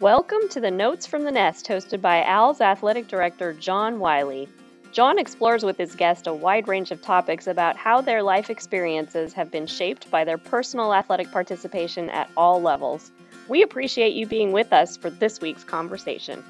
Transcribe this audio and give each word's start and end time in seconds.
Welcome 0.00 0.48
to 0.48 0.60
the 0.60 0.70
Notes 0.70 1.06
from 1.06 1.24
the 1.24 1.30
Nest, 1.30 1.66
hosted 1.66 2.00
by 2.00 2.24
Owls 2.24 2.62
athletic 2.62 3.06
director, 3.06 3.52
John 3.52 3.98
Wiley. 3.98 4.48
John 4.92 5.18
explores 5.18 5.62
with 5.62 5.76
his 5.76 5.94
guest 5.94 6.26
a 6.26 6.32
wide 6.32 6.68
range 6.68 6.90
of 6.90 7.02
topics 7.02 7.46
about 7.46 7.76
how 7.76 8.00
their 8.00 8.22
life 8.22 8.48
experiences 8.48 9.34
have 9.34 9.50
been 9.50 9.66
shaped 9.66 10.10
by 10.10 10.24
their 10.24 10.38
personal 10.38 10.94
athletic 10.94 11.30
participation 11.30 12.08
at 12.08 12.30
all 12.34 12.62
levels. 12.62 13.10
We 13.46 13.62
appreciate 13.62 14.14
you 14.14 14.26
being 14.26 14.52
with 14.52 14.72
us 14.72 14.96
for 14.96 15.10
this 15.10 15.40
week's 15.40 15.64
conversation. 15.64 16.42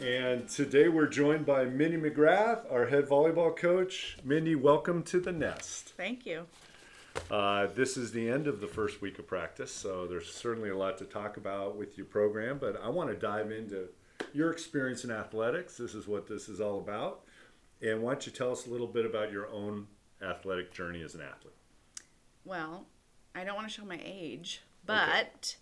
And 0.00 0.48
today 0.48 0.88
we're 0.88 1.08
joined 1.08 1.44
by 1.44 1.66
Mindy 1.66 1.98
McGrath, 1.98 2.72
our 2.72 2.86
head 2.86 3.06
volleyball 3.06 3.54
coach. 3.54 4.16
Mindy, 4.24 4.54
welcome 4.54 5.02
to 5.02 5.20
the 5.20 5.30
Nest. 5.30 5.92
Thank 5.94 6.24
you. 6.24 6.46
Uh, 7.30 7.66
this 7.74 7.98
is 7.98 8.10
the 8.10 8.30
end 8.30 8.46
of 8.46 8.62
the 8.62 8.66
first 8.66 9.02
week 9.02 9.18
of 9.18 9.26
practice, 9.26 9.70
so 9.70 10.06
there's 10.06 10.32
certainly 10.32 10.70
a 10.70 10.76
lot 10.76 10.96
to 10.98 11.04
talk 11.04 11.36
about 11.36 11.76
with 11.76 11.98
your 11.98 12.06
program, 12.06 12.56
but 12.58 12.80
I 12.82 12.88
want 12.88 13.10
to 13.10 13.14
dive 13.14 13.52
into 13.52 13.88
your 14.32 14.50
experience 14.50 15.04
in 15.04 15.10
athletics. 15.10 15.76
This 15.76 15.94
is 15.94 16.08
what 16.08 16.26
this 16.26 16.48
is 16.48 16.62
all 16.62 16.78
about. 16.78 17.20
And 17.82 18.02
why 18.02 18.12
don't 18.12 18.24
you 18.24 18.32
tell 18.32 18.52
us 18.52 18.66
a 18.66 18.70
little 18.70 18.86
bit 18.86 19.04
about 19.04 19.30
your 19.30 19.50
own 19.50 19.86
athletic 20.22 20.72
journey 20.72 21.02
as 21.02 21.14
an 21.14 21.20
athlete? 21.20 21.52
Well, 22.46 22.86
I 23.34 23.44
don't 23.44 23.54
want 23.54 23.68
to 23.68 23.74
show 23.74 23.84
my 23.84 24.00
age, 24.02 24.62
but. 24.86 25.56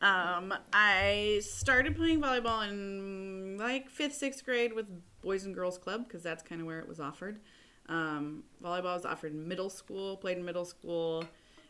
Um, 0.00 0.54
I 0.72 1.40
started 1.42 1.96
playing 1.96 2.20
volleyball 2.20 2.66
in 2.68 3.58
like 3.58 3.90
fifth, 3.90 4.14
sixth 4.14 4.44
grade 4.44 4.72
with 4.72 4.86
Boys 5.22 5.44
and 5.44 5.54
Girls 5.54 5.76
Club 5.76 6.04
because 6.06 6.22
that's 6.22 6.42
kind 6.42 6.60
of 6.60 6.66
where 6.66 6.78
it 6.78 6.88
was 6.88 7.00
offered. 7.00 7.40
Um, 7.88 8.44
volleyball 8.62 8.94
was 8.94 9.04
offered 9.04 9.32
in 9.32 9.46
middle 9.46 9.68
school, 9.68 10.16
played 10.16 10.38
in 10.38 10.44
middle 10.44 10.64
school. 10.64 11.24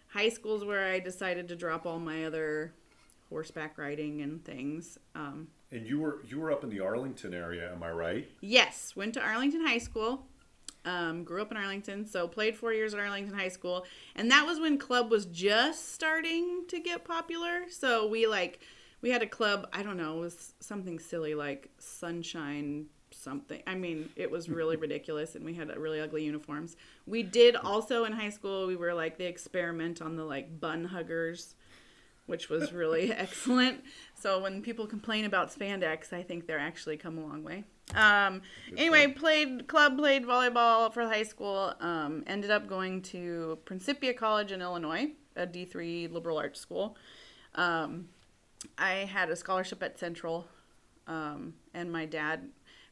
High 0.09 0.29
school 0.29 0.57
is 0.57 0.65
where 0.65 0.93
I 0.93 1.01
decided 1.01 1.49
to 1.49 1.57
drop 1.57 1.87
all 1.87 1.99
my 1.99 2.25
other 2.25 2.73
horseback 3.29 3.79
riding 3.79 4.21
and 4.23 4.45
things. 4.45 4.99
Um, 5.15 5.49
and 5.73 5.87
you 5.87 6.01
were 6.01 6.19
you 6.29 6.41
were 6.41 6.53
up 6.53 6.63
in 6.63 6.71
the 6.71 6.81
Arlington 6.81 7.33
area, 7.33 7.73
am 7.73 7.83
I 7.83 7.91
right? 7.91 8.31
Yes, 8.41 8.95
went 8.95 9.15
to 9.15 9.21
Arlington 9.21 9.67
High 9.67 9.79
School. 9.79 10.27
Um, 10.85 11.25
grew 11.25 11.43
up 11.43 11.51
in 11.51 11.59
Arlington, 11.59 12.07
so 12.07 12.27
played 12.27 12.57
four 12.57 12.73
years 12.73 12.95
at 12.95 13.01
Arlington 13.01 13.35
High 13.35 13.49
School, 13.49 13.85
and 14.17 14.31
that 14.31 14.47
was 14.47 14.59
when 14.59 14.79
club 14.79 15.11
was 15.11 15.27
just 15.27 15.93
starting 15.93 16.65
to 16.69 16.81
get 16.81 17.05
popular. 17.05 17.69
So 17.69 18.07
we 18.07 18.27
like 18.27 18.61
we 19.03 19.11
had 19.11 19.23
a 19.23 19.27
club. 19.27 19.69
I 19.73 19.83
don't 19.83 19.99
know, 19.99 20.17
it 20.17 20.21
was 20.21 20.55
something 20.61 20.99
silly 20.99 21.35
like 21.35 21.69
Sunshine 21.79 22.87
something. 23.13 23.63
I 23.67 23.75
mean, 23.75 24.11
it 24.17 24.31
was 24.31 24.49
really 24.49 24.77
ridiculous, 24.87 25.35
and 25.35 25.45
we 25.45 25.55
had 25.55 25.75
really 25.77 26.01
ugly 26.01 26.25
uniforms. 26.25 26.77
We 27.07 27.23
did 27.23 27.57
also 27.57 28.05
in 28.05 28.13
high 28.13 28.31
school. 28.31 28.67
We 28.67 28.77
were 28.77 28.95
like 28.95 29.19
the 29.19 29.27
experiment 29.27 30.01
on 30.01 30.17
the 30.17 30.25
like 30.25 30.61
bun 30.61 30.85
huggers, 30.85 31.55
which 32.27 32.49
was 32.49 32.73
really 32.73 33.13
excellent. 33.17 33.83
So 34.15 34.41
when 34.41 34.63
people 34.63 34.87
complain 34.87 35.25
about 35.25 35.53
spandex, 35.53 36.13
I 36.13 36.23
think 36.23 36.47
they're 36.47 36.59
actually 36.59 36.97
come 36.97 37.19
a 37.19 37.23
long 37.23 37.43
way. 37.43 37.65
Um, 37.95 38.43
anyway, 38.77 39.09
played 39.09 39.67
club, 39.67 39.97
played 39.99 40.25
volleyball 40.25 40.93
for 40.93 41.03
high 41.03 41.25
school. 41.25 41.75
Um, 41.81 42.23
ended 42.27 42.51
up 42.51 42.69
going 42.69 43.03
to 43.03 43.59
Principia 43.65 44.15
College 44.15 44.53
in 44.53 44.63
Illinois, 44.63 45.11
a 45.37 45.47
D 45.47 45.65
three 45.65 46.07
liberal 46.07 46.39
arts 46.39 46.61
school. 46.61 46.97
Um, 47.57 48.09
I 48.79 48.91
had 48.91 49.31
a 49.31 49.37
scholarship 49.37 49.83
at 49.83 49.99
Central, 49.99 50.47
um, 51.07 51.55
and 51.75 51.91
my 51.91 52.05
dad 52.05 52.51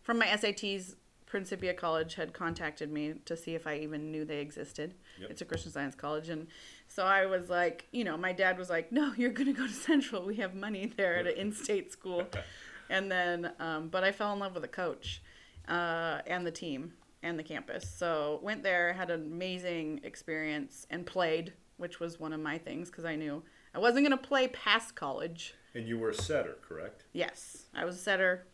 from 0.09 0.19
my 0.19 0.27
SATs, 0.27 0.95
Principia 1.27 1.75
College 1.75 2.15
had 2.15 2.33
contacted 2.33 2.91
me 2.91 3.16
to 3.27 3.37
see 3.37 3.55
if 3.55 3.66
I 3.66 3.77
even 3.77 4.10
knew 4.10 4.25
they 4.25 4.39
existed. 4.39 4.95
Yep. 5.21 5.31
It's 5.31 5.43
a 5.43 5.45
Christian 5.45 5.71
Science 5.71 5.95
college, 5.95 6.31
and 6.31 6.47
so 6.88 7.04
I 7.04 7.26
was 7.26 7.49
like, 7.49 7.87
you 7.93 8.04
know, 8.04 8.16
my 8.16 8.32
dad 8.32 8.59
was 8.59 8.71
like, 8.71 8.91
"No, 8.91 9.12
you're 9.16 9.31
gonna 9.31 9.53
go 9.53 9.66
to 9.66 9.72
Central. 9.72 10.25
We 10.25 10.37
have 10.37 10.54
money 10.54 10.93
there 10.97 11.16
at 11.16 11.26
an 11.26 11.37
in-state 11.37 11.93
school." 11.93 12.26
and 12.91 13.10
then, 13.10 13.53
um, 13.59 13.88
but 13.88 14.04
I 14.04 14.12
fell 14.12 14.32
in 14.32 14.38
love 14.38 14.54
with 14.54 14.62
the 14.62 14.69
coach 14.69 15.22
uh, 15.69 16.21
and 16.27 16.47
the 16.47 16.50
team 16.50 16.94
and 17.22 17.38
the 17.38 17.43
campus. 17.43 17.88
So 17.88 18.41
went 18.43 18.62
there, 18.62 18.93
had 18.93 19.10
an 19.10 19.21
amazing 19.22 20.00
experience, 20.03 20.87
and 20.91 21.06
played, 21.06 21.53
which 21.77 22.00
was 22.00 22.19
one 22.19 22.32
of 22.32 22.41
my 22.41 22.59
things 22.59 22.91
because 22.91 23.04
I 23.04 23.16
knew 23.16 23.43
I 23.75 23.78
wasn't 23.78 24.06
gonna 24.06 24.16
play 24.16 24.48
past 24.48 24.97
college. 24.97 25.54
And 25.75 25.87
you 25.87 25.98
were 25.98 26.10
a 26.10 26.15
setter, 26.15 26.56
correct? 26.66 27.04
Yes, 27.12 27.66
I 27.75 27.84
was 27.84 27.97
a 27.97 28.00
setter 28.00 28.47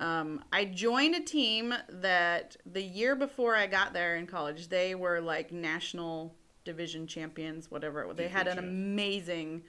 um, 0.00 0.42
I 0.50 0.64
joined 0.64 1.14
a 1.14 1.20
team 1.20 1.74
that 1.90 2.56
the 2.64 2.82
year 2.82 3.14
before 3.14 3.54
I 3.54 3.66
got 3.66 3.92
there 3.92 4.16
in 4.16 4.26
college, 4.26 4.68
they 4.68 4.94
were 4.94 5.20
like 5.20 5.52
national 5.52 6.34
division 6.64 7.06
champions, 7.06 7.70
whatever. 7.70 8.12
They 8.14 8.28
had 8.28 8.46
an 8.46 8.58
amazing, 8.58 9.62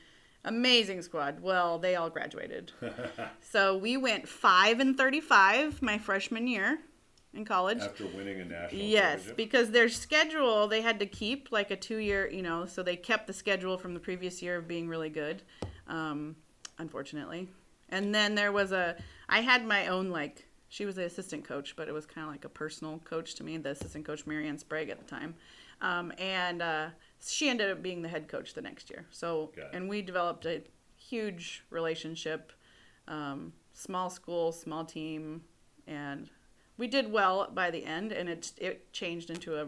amazing 0.43 1.01
squad. 1.01 1.41
Well, 1.41 1.79
they 1.79 1.95
all 1.95 2.09
graduated. 2.09 2.71
so 3.41 3.77
we 3.77 3.97
went 3.97 4.27
5 4.27 4.79
and 4.79 4.97
35 4.97 5.81
my 5.81 5.97
freshman 5.97 6.47
year 6.47 6.79
in 7.33 7.45
college. 7.45 7.81
After 7.81 8.07
winning 8.07 8.41
a 8.41 8.45
national 8.45 8.81
Yes, 8.81 9.31
because 9.35 9.71
their 9.71 9.89
schedule, 9.89 10.67
they 10.67 10.81
had 10.81 10.99
to 10.99 11.05
keep 11.05 11.51
like 11.51 11.71
a 11.71 11.75
two 11.75 11.97
year, 11.97 12.29
you 12.29 12.41
know, 12.41 12.65
so 12.65 12.83
they 12.83 12.95
kept 12.95 13.27
the 13.27 13.33
schedule 13.33 13.77
from 13.77 13.93
the 13.93 13.99
previous 13.99 14.41
year 14.41 14.57
of 14.57 14.67
being 14.67 14.87
really 14.87 15.09
good, 15.09 15.41
um, 15.87 16.35
unfortunately. 16.77 17.49
And 17.89 18.13
then 18.13 18.35
there 18.35 18.51
was 18.51 18.71
a, 18.71 18.95
I 19.27 19.41
had 19.41 19.65
my 19.65 19.87
own 19.87 20.09
like, 20.09 20.47
she 20.69 20.85
was 20.85 20.95
the 20.95 21.05
assistant 21.05 21.43
coach, 21.43 21.75
but 21.75 21.89
it 21.89 21.93
was 21.93 22.05
kind 22.05 22.25
of 22.25 22.31
like 22.31 22.45
a 22.45 22.49
personal 22.49 22.99
coach 22.99 23.35
to 23.35 23.43
me, 23.43 23.57
the 23.57 23.71
assistant 23.71 24.05
coach 24.05 24.25
Marianne 24.25 24.57
Sprague 24.57 24.89
at 24.89 24.99
the 24.99 25.05
time. 25.05 25.35
Um, 25.81 26.13
and 26.17 26.61
uh, 26.61 26.87
she 27.19 27.49
ended 27.49 27.71
up 27.71 27.81
being 27.81 28.01
the 28.01 28.07
head 28.07 28.27
coach 28.27 28.53
the 28.53 28.61
next 28.61 28.89
year. 28.89 29.05
So, 29.11 29.51
and 29.73 29.89
we 29.89 30.01
developed 30.01 30.45
a 30.45 30.61
huge 30.95 31.63
relationship, 31.69 32.51
um, 33.07 33.53
small 33.73 34.09
school, 34.09 34.51
small 34.51 34.85
team, 34.85 35.41
and 35.87 36.29
we 36.77 36.87
did 36.87 37.11
well 37.11 37.49
by 37.53 37.71
the 37.71 37.83
end. 37.83 38.11
And 38.11 38.29
it 38.29 38.51
it 38.57 38.93
changed 38.93 39.29
into 39.29 39.59
a 39.59 39.67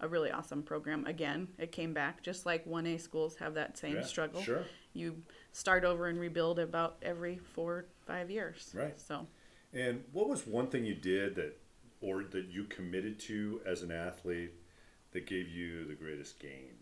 a 0.00 0.08
really 0.08 0.30
awesome 0.30 0.62
program 0.62 1.06
again. 1.06 1.48
It 1.58 1.72
came 1.72 1.92
back 1.92 2.22
just 2.22 2.46
like 2.46 2.66
1A 2.66 3.00
schools 3.00 3.36
have 3.36 3.54
that 3.54 3.76
same 3.78 3.96
yeah, 3.96 4.02
struggle. 4.02 4.42
Sure. 4.42 4.64
You 4.94 5.22
start 5.52 5.84
over 5.84 6.08
and 6.08 6.18
rebuild 6.18 6.58
about 6.58 6.96
every 7.02 7.36
four 7.36 7.86
five 8.06 8.30
years. 8.30 8.70
Right. 8.74 8.98
So. 8.98 9.26
And 9.72 10.02
what 10.12 10.28
was 10.28 10.46
one 10.46 10.66
thing 10.66 10.84
you 10.84 10.94
did 10.94 11.36
that, 11.36 11.56
or 12.00 12.24
that 12.24 12.46
you 12.46 12.64
committed 12.64 13.20
to 13.20 13.60
as 13.64 13.82
an 13.82 13.92
athlete, 13.92 14.52
that 15.12 15.26
gave 15.26 15.48
you 15.48 15.84
the 15.84 15.94
greatest 15.94 16.38
gain? 16.38 16.74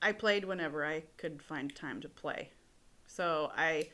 I 0.00 0.12
played 0.12 0.44
whenever 0.44 0.84
I 0.84 1.04
could 1.16 1.42
find 1.42 1.74
time 1.74 2.00
to 2.00 2.08
play. 2.08 2.50
So 3.06 3.50
I. 3.56 3.90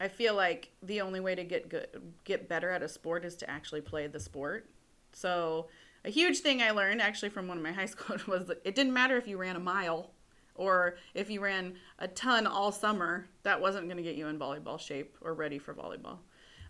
I 0.00 0.08
feel 0.08 0.34
like 0.34 0.72
the 0.82 1.02
only 1.02 1.20
way 1.20 1.36
to 1.36 1.44
get 1.44 1.68
good, 1.68 1.86
get 2.24 2.48
better 2.48 2.68
at 2.70 2.82
a 2.82 2.88
sport 2.88 3.24
is 3.24 3.36
to 3.36 3.48
actually 3.48 3.80
play 3.80 4.08
the 4.08 4.18
sport. 4.18 4.68
So, 5.12 5.68
a 6.04 6.10
huge 6.10 6.40
thing 6.40 6.60
I 6.60 6.72
learned 6.72 7.00
actually 7.00 7.28
from 7.28 7.46
one 7.46 7.56
of 7.56 7.62
my 7.62 7.70
high 7.70 7.86
school 7.94 8.16
was 8.26 8.46
that 8.46 8.60
it 8.64 8.74
didn't 8.74 8.92
matter 8.92 9.16
if 9.16 9.28
you 9.28 9.38
ran 9.38 9.54
a 9.54 9.60
mile 9.60 10.10
or 10.54 10.96
if 11.14 11.30
you 11.30 11.40
ran 11.40 11.76
a 11.98 12.08
ton 12.08 12.46
all 12.46 12.72
summer, 12.72 13.26
that 13.42 13.60
wasn't 13.60 13.86
going 13.86 13.96
to 13.96 14.02
get 14.02 14.16
you 14.16 14.28
in 14.28 14.38
volleyball 14.38 14.78
shape 14.78 15.16
or 15.20 15.34
ready 15.34 15.58
for 15.58 15.74
volleyball. 15.74 16.18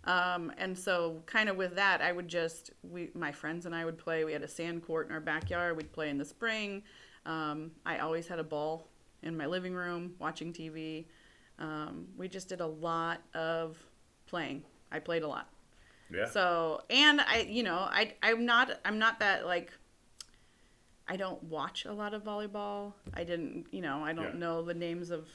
Um, 0.05 0.53
and 0.59 0.79
so, 0.79 1.23
kind 1.27 1.49
of 1.49 1.57
with 1.57 1.75
that, 1.77 2.01
I 2.03 2.13
would 2.13 2.29
just 2.29 2.71
we 2.83 3.11
my 3.15 3.33
friends 3.33 3.67
and 3.67 3.75
I 3.75 3.85
would 3.85 3.99
play. 3.99 4.25
We 4.25 4.33
had 4.33 4.43
a 4.43 4.49
sand 4.49 4.85
court 4.87 5.09
in 5.09 5.15
our 5.15 5.21
backyard. 5.21 5.77
We'd 5.77 5.93
play 5.93 6.11
in 6.11 6.19
the 6.19 6.25
spring. 6.25 6.83
Um, 7.27 7.71
I 7.87 7.99
always 7.99 8.27
had 8.27 8.39
a 8.39 8.45
ball 8.45 8.89
in 9.23 9.37
my 9.37 9.47
living 9.47 9.75
room 9.75 10.15
watching 10.19 10.53
TV. 10.53 11.07
Um, 11.59 12.07
we 12.17 12.29
just 12.29 12.49
did 12.49 12.61
a 12.61 12.67
lot 12.67 13.23
of 13.35 13.79
playing. 14.27 14.63
I 14.93 14.99
played 14.99 15.23
a 15.23 15.29
lot. 15.29 15.49
Yeah. 16.13 16.29
So, 16.29 16.83
and 16.91 17.21
I, 17.21 17.47
you 17.49 17.63
know, 17.63 17.79
I 17.79 18.15
I'm 18.23 18.45
not 18.45 18.79
I'm 18.85 18.99
not 18.99 19.21
that 19.21 19.47
like 19.47 19.73
I 21.09 21.17
don't 21.17 21.43
watch 21.45 21.85
a 21.87 21.93
lot 21.93 22.15
of 22.15 22.25
volleyball. 22.25 22.93
I 23.15 23.25
didn't, 23.25 23.67
you 23.71 23.81
know, 23.81 24.03
I 24.05 24.13
don't 24.13 24.35
yeah. 24.35 24.39
know 24.39 24.63
the 24.63 24.75
names 24.75 25.11
of 25.11 25.29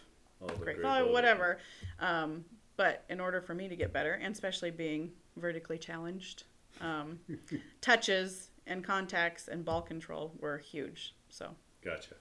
great 0.60 0.82
volleyball, 0.82 1.12
whatever. 1.12 1.60
Um, 2.00 2.46
but 2.80 3.04
in 3.10 3.20
order 3.20 3.42
for 3.42 3.54
me 3.54 3.68
to 3.68 3.76
get 3.76 3.92
better, 3.92 4.14
and 4.14 4.34
especially 4.34 4.72
being 4.72 5.12
vertically 5.36 5.78
challenged, 5.78 6.44
um, 6.80 7.20
touches 7.82 8.52
and 8.68 8.86
contacts 8.86 9.50
and 9.50 9.66
ball 9.66 9.82
control 9.82 10.32
were 10.40 10.58
huge. 10.58 11.14
So. 11.28 11.50
Gotcha. 11.84 12.16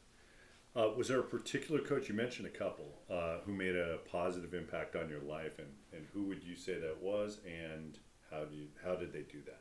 Uh, 0.74 0.88
was 0.96 1.06
there 1.06 1.20
a 1.20 1.22
particular 1.22 1.80
coach 1.80 2.08
you 2.08 2.14
mentioned 2.16 2.48
a 2.48 2.50
couple 2.50 2.86
uh, 3.08 3.36
who 3.46 3.52
made 3.52 3.76
a 3.76 3.98
positive 4.10 4.52
impact 4.52 4.96
on 4.96 5.08
your 5.08 5.20
life, 5.20 5.60
and, 5.60 5.68
and 5.92 6.04
who 6.12 6.24
would 6.24 6.42
you 6.42 6.56
say 6.56 6.76
that 6.76 7.00
was, 7.00 7.38
and 7.46 8.00
how 8.28 8.42
do 8.42 8.56
you, 8.56 8.66
how 8.84 8.96
did 8.96 9.12
they 9.12 9.22
do 9.22 9.38
that? 9.46 9.60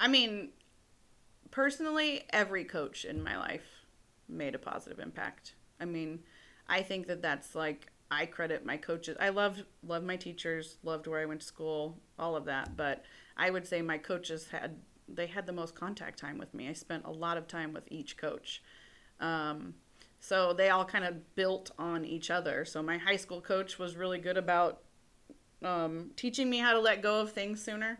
I 0.00 0.08
mean, 0.08 0.52
personally, 1.50 2.22
every 2.30 2.64
coach 2.64 3.04
in 3.04 3.22
my 3.22 3.36
life 3.36 3.84
made 4.26 4.54
a 4.54 4.58
positive 4.58 5.00
impact. 5.00 5.54
I 5.78 5.84
mean, 5.84 6.20
I 6.66 6.80
think 6.80 7.08
that 7.08 7.20
that's 7.20 7.54
like 7.54 7.88
I 8.10 8.26
credit 8.26 8.64
my 8.64 8.76
coaches. 8.76 9.16
I 9.20 9.30
loved 9.30 9.64
loved 9.86 10.06
my 10.06 10.16
teachers, 10.16 10.76
loved 10.82 11.06
where 11.06 11.20
I 11.20 11.24
went 11.24 11.40
to 11.40 11.46
school, 11.46 11.98
all 12.18 12.36
of 12.36 12.44
that, 12.44 12.76
but 12.76 13.04
I 13.36 13.50
would 13.50 13.66
say 13.66 13.82
my 13.82 13.98
coaches 13.98 14.48
had 14.50 14.76
they 15.08 15.26
had 15.26 15.46
the 15.46 15.52
most 15.52 15.74
contact 15.74 16.18
time 16.18 16.38
with 16.38 16.54
me. 16.54 16.68
I 16.68 16.72
spent 16.72 17.04
a 17.04 17.10
lot 17.10 17.36
of 17.36 17.46
time 17.46 17.72
with 17.72 17.84
each 17.90 18.16
coach. 18.16 18.62
Um, 19.20 19.74
so 20.18 20.54
they 20.54 20.70
all 20.70 20.84
kind 20.84 21.04
of 21.04 21.34
built 21.34 21.70
on 21.78 22.04
each 22.04 22.30
other. 22.30 22.64
So 22.64 22.82
my 22.82 22.96
high 22.96 23.16
school 23.16 23.42
coach 23.42 23.78
was 23.78 23.96
really 23.96 24.18
good 24.18 24.38
about 24.38 24.80
um, 25.62 26.10
teaching 26.16 26.48
me 26.48 26.58
how 26.58 26.72
to 26.72 26.80
let 26.80 27.02
go 27.02 27.20
of 27.20 27.32
things 27.32 27.62
sooner 27.62 27.98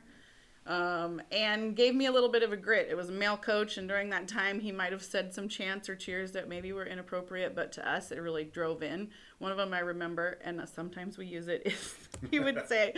um, 0.67 1.21
and 1.31 1.77
gave 1.77 1.95
me 1.95 2.07
a 2.07 2.13
little 2.13 2.31
bit 2.31 2.43
of 2.43 2.53
a 2.53 2.57
grit. 2.57 2.89
It 2.91 2.97
was 2.97 3.11
a 3.11 3.13
male 3.13 3.37
coach, 3.37 3.77
and 3.77 3.87
during 3.87 4.09
that 4.11 4.27
time, 4.27 4.61
he 4.61 4.73
might 4.73 4.93
have 4.93 5.03
said 5.03 5.35
some 5.35 5.49
chants 5.49 5.89
or 5.89 5.97
cheers 5.97 6.33
that 6.33 6.49
maybe 6.49 6.73
were 6.73 6.87
inappropriate, 6.87 7.55
but 7.55 7.71
to 7.73 7.89
us, 7.89 8.11
it 8.11 8.19
really 8.19 8.45
drove 8.45 8.83
in. 8.83 9.11
One 9.39 9.53
of 9.53 9.59
them 9.59 9.75
I 9.75 9.81
remember, 9.81 10.39
and 10.43 10.67
sometimes 10.67 11.19
we 11.19 11.27
use 11.27 11.49
it, 11.49 11.63
is 11.67 11.95
he 12.31 12.41
would 12.41 12.63
say, 12.69 12.95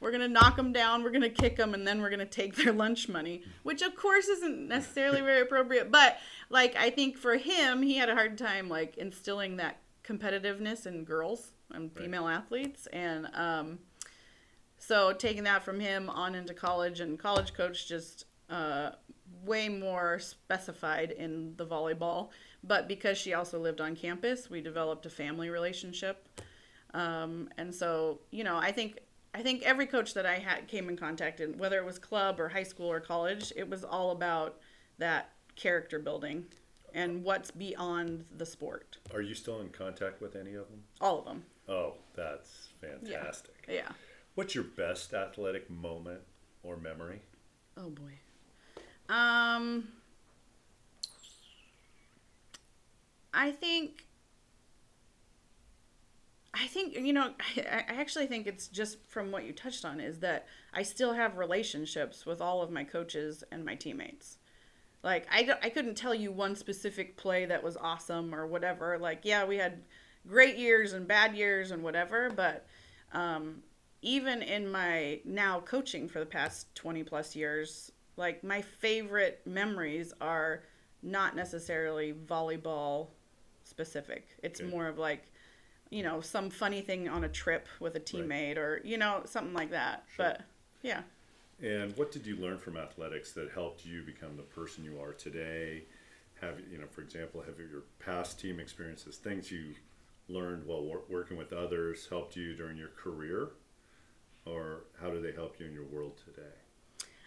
We're 0.00 0.12
going 0.12 0.22
to 0.22 0.28
knock 0.28 0.56
them 0.56 0.72
down, 0.72 1.02
we're 1.02 1.10
going 1.10 1.20
to 1.20 1.28
kick 1.28 1.56
them, 1.56 1.74
and 1.74 1.86
then 1.86 2.00
we're 2.00 2.08
going 2.08 2.20
to 2.20 2.26
take 2.26 2.56
their 2.56 2.72
lunch 2.72 3.08
money, 3.08 3.42
which 3.64 3.82
of 3.82 3.94
course 3.96 4.28
isn't 4.28 4.66
necessarily 4.68 5.20
very 5.20 5.42
appropriate. 5.42 5.90
But, 5.90 6.18
like, 6.48 6.74
I 6.76 6.88
think 6.88 7.18
for 7.18 7.36
him, 7.36 7.82
he 7.82 7.96
had 7.96 8.08
a 8.08 8.14
hard 8.14 8.38
time, 8.38 8.70
like, 8.70 8.96
instilling 8.96 9.56
that 9.56 9.80
competitiveness 10.04 10.86
in 10.86 11.04
girls 11.04 11.52
and 11.70 11.92
female 11.92 12.24
right. 12.24 12.34
athletes. 12.36 12.88
And, 12.94 13.28
um, 13.34 13.78
so 14.90 15.12
taking 15.12 15.44
that 15.44 15.62
from 15.62 15.78
him 15.78 16.10
on 16.10 16.34
into 16.34 16.52
college 16.52 16.98
and 16.98 17.16
college 17.16 17.54
coach 17.54 17.86
just 17.86 18.24
uh, 18.48 18.90
way 19.44 19.68
more 19.68 20.18
specified 20.18 21.12
in 21.12 21.54
the 21.54 21.64
volleyball. 21.64 22.30
But 22.64 22.88
because 22.88 23.16
she 23.16 23.32
also 23.32 23.60
lived 23.60 23.80
on 23.80 23.94
campus, 23.94 24.50
we 24.50 24.60
developed 24.60 25.06
a 25.06 25.08
family 25.08 25.48
relationship. 25.48 26.26
Um, 26.92 27.50
and 27.56 27.72
so, 27.72 28.18
you 28.32 28.42
know, 28.42 28.56
I 28.56 28.72
think 28.72 28.98
I 29.32 29.42
think 29.42 29.62
every 29.62 29.86
coach 29.86 30.12
that 30.14 30.26
I 30.26 30.38
had 30.38 30.66
came 30.66 30.88
in 30.88 30.96
contact, 30.96 31.38
and 31.38 31.56
whether 31.56 31.78
it 31.78 31.84
was 31.84 32.00
club 32.00 32.40
or 32.40 32.48
high 32.48 32.64
school 32.64 32.90
or 32.90 32.98
college, 32.98 33.52
it 33.54 33.70
was 33.70 33.84
all 33.84 34.10
about 34.10 34.58
that 34.98 35.30
character 35.54 36.00
building 36.00 36.46
and 36.92 37.22
what's 37.22 37.52
beyond 37.52 38.24
the 38.38 38.44
sport. 38.44 38.98
Are 39.14 39.22
you 39.22 39.36
still 39.36 39.60
in 39.60 39.68
contact 39.68 40.20
with 40.20 40.34
any 40.34 40.54
of 40.54 40.68
them? 40.68 40.82
All 41.00 41.20
of 41.20 41.26
them. 41.26 41.44
Oh, 41.68 41.94
that's 42.16 42.70
fantastic. 42.80 43.54
Yeah. 43.68 43.74
yeah. 43.74 43.92
What's 44.34 44.54
your 44.54 44.64
best 44.64 45.12
athletic 45.12 45.68
moment 45.68 46.20
or 46.62 46.76
memory? 46.76 47.20
Oh 47.76 47.90
boy. 47.90 48.18
Um 49.08 49.88
I 53.32 53.50
think 53.52 54.06
I 56.52 56.66
think 56.66 56.94
you 56.94 57.12
know 57.12 57.32
I, 57.56 57.84
I 57.88 57.94
actually 57.94 58.26
think 58.26 58.46
it's 58.46 58.68
just 58.68 58.98
from 59.08 59.30
what 59.30 59.44
you 59.44 59.52
touched 59.52 59.84
on 59.84 60.00
is 60.00 60.18
that 60.20 60.46
I 60.72 60.82
still 60.82 61.12
have 61.14 61.36
relationships 61.38 62.26
with 62.26 62.40
all 62.40 62.62
of 62.62 62.70
my 62.70 62.84
coaches 62.84 63.44
and 63.50 63.64
my 63.64 63.74
teammates. 63.74 64.38
Like 65.02 65.26
I, 65.30 65.48
I 65.62 65.70
couldn't 65.70 65.96
tell 65.96 66.14
you 66.14 66.30
one 66.30 66.54
specific 66.54 67.16
play 67.16 67.46
that 67.46 67.62
was 67.62 67.76
awesome 67.76 68.34
or 68.34 68.46
whatever. 68.46 68.98
Like 68.98 69.20
yeah, 69.24 69.44
we 69.44 69.56
had 69.56 69.82
great 70.28 70.56
years 70.56 70.92
and 70.92 71.08
bad 71.08 71.34
years 71.34 71.70
and 71.70 71.82
whatever, 71.82 72.30
but 72.30 72.66
um, 73.12 73.62
even 74.02 74.42
in 74.42 74.70
my 74.70 75.20
now 75.24 75.60
coaching 75.60 76.08
for 76.08 76.20
the 76.20 76.26
past 76.26 76.74
20 76.74 77.02
plus 77.04 77.36
years, 77.36 77.92
like 78.16 78.42
my 78.42 78.62
favorite 78.62 79.40
memories 79.46 80.12
are 80.20 80.62
not 81.02 81.36
necessarily 81.36 82.12
volleyball 82.12 83.08
specific. 83.64 84.28
It's 84.42 84.60
okay. 84.60 84.70
more 84.70 84.86
of 84.86 84.98
like, 84.98 85.24
you 85.90 86.02
know, 86.02 86.20
some 86.20 86.50
funny 86.50 86.80
thing 86.80 87.08
on 87.08 87.24
a 87.24 87.28
trip 87.28 87.66
with 87.78 87.96
a 87.96 88.00
teammate 88.00 88.48
right. 88.48 88.58
or, 88.58 88.80
you 88.84 88.98
know, 88.98 89.22
something 89.24 89.54
like 89.54 89.70
that. 89.70 90.04
Sure. 90.14 90.26
But 90.26 90.42
yeah. 90.82 91.02
And 91.62 91.94
what 91.96 92.10
did 92.10 92.26
you 92.26 92.36
learn 92.36 92.58
from 92.58 92.76
athletics 92.76 93.32
that 93.32 93.50
helped 93.50 93.84
you 93.84 94.02
become 94.02 94.36
the 94.36 94.42
person 94.42 94.84
you 94.84 95.00
are 95.00 95.12
today? 95.12 95.84
Have, 96.40 96.58
you 96.72 96.78
know, 96.78 96.86
for 96.86 97.02
example, 97.02 97.42
have 97.42 97.58
your 97.58 97.82
past 97.98 98.40
team 98.40 98.60
experiences, 98.60 99.16
things 99.16 99.50
you 99.50 99.74
learned 100.28 100.64
while 100.64 100.86
working 101.08 101.36
with 101.36 101.52
others 101.52 102.06
helped 102.08 102.34
you 102.34 102.54
during 102.54 102.78
your 102.78 102.88
career? 102.88 103.50
Or 104.46 104.84
how 105.00 105.10
do 105.10 105.20
they 105.20 105.32
help 105.32 105.58
you 105.58 105.66
in 105.66 105.72
your 105.72 105.84
world 105.84 106.20
today? 106.24 106.48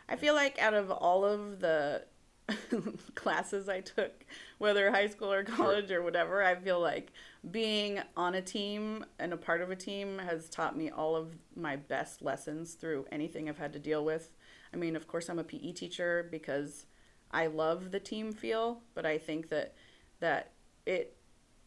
I 0.09 0.15
feel 0.15 0.33
like 0.33 0.59
out 0.61 0.73
of 0.73 0.91
all 0.91 1.25
of 1.25 1.59
the 1.59 2.03
classes 3.15 3.69
I 3.69 3.81
took, 3.81 4.25
whether 4.57 4.91
high 4.91 5.07
school 5.07 5.31
or 5.31 5.43
college 5.43 5.87
sure. 5.87 6.01
or 6.01 6.03
whatever, 6.03 6.43
I 6.43 6.55
feel 6.55 6.79
like 6.79 7.11
being 7.49 7.99
on 8.17 8.35
a 8.35 8.41
team 8.41 9.05
and 9.19 9.33
a 9.33 9.37
part 9.37 9.61
of 9.61 9.71
a 9.71 9.75
team 9.75 10.19
has 10.19 10.49
taught 10.49 10.77
me 10.77 10.89
all 10.89 11.15
of 11.15 11.35
my 11.55 11.75
best 11.75 12.21
lessons 12.21 12.73
through 12.73 13.05
anything 13.11 13.47
I've 13.47 13.57
had 13.57 13.73
to 13.73 13.79
deal 13.79 14.03
with. 14.03 14.29
I 14.73 14.77
mean, 14.77 14.95
of 14.95 15.07
course, 15.07 15.29
I'm 15.29 15.39
a 15.39 15.43
PE 15.43 15.71
teacher 15.73 16.27
because 16.31 16.85
I 17.31 17.47
love 17.47 17.91
the 17.91 17.99
team 17.99 18.31
feel, 18.33 18.81
but 18.93 19.05
I 19.05 19.17
think 19.17 19.49
that 19.49 19.75
that 20.19 20.51
it 20.85 21.17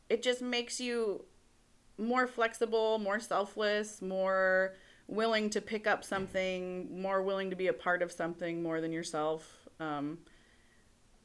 it 0.09 0.23
just 0.23 0.41
makes 0.41 0.81
you 0.81 1.25
more 1.99 2.27
flexible, 2.27 2.99
more 2.99 3.19
selfless, 3.19 4.01
more 4.01 4.75
willing 5.09 5.51
to 5.51 5.61
pick 5.61 5.87
up 5.87 6.05
something, 6.05 7.01
more 7.01 7.23
willing 7.23 7.51
to 7.51 7.57
be 7.57 7.69
a 7.69 7.73
part 7.73 8.03
of 8.03 8.11
something 8.11 8.63
more 8.63 8.81
than 8.81 8.93
yourself. 8.93 9.69
Um, 9.79 10.19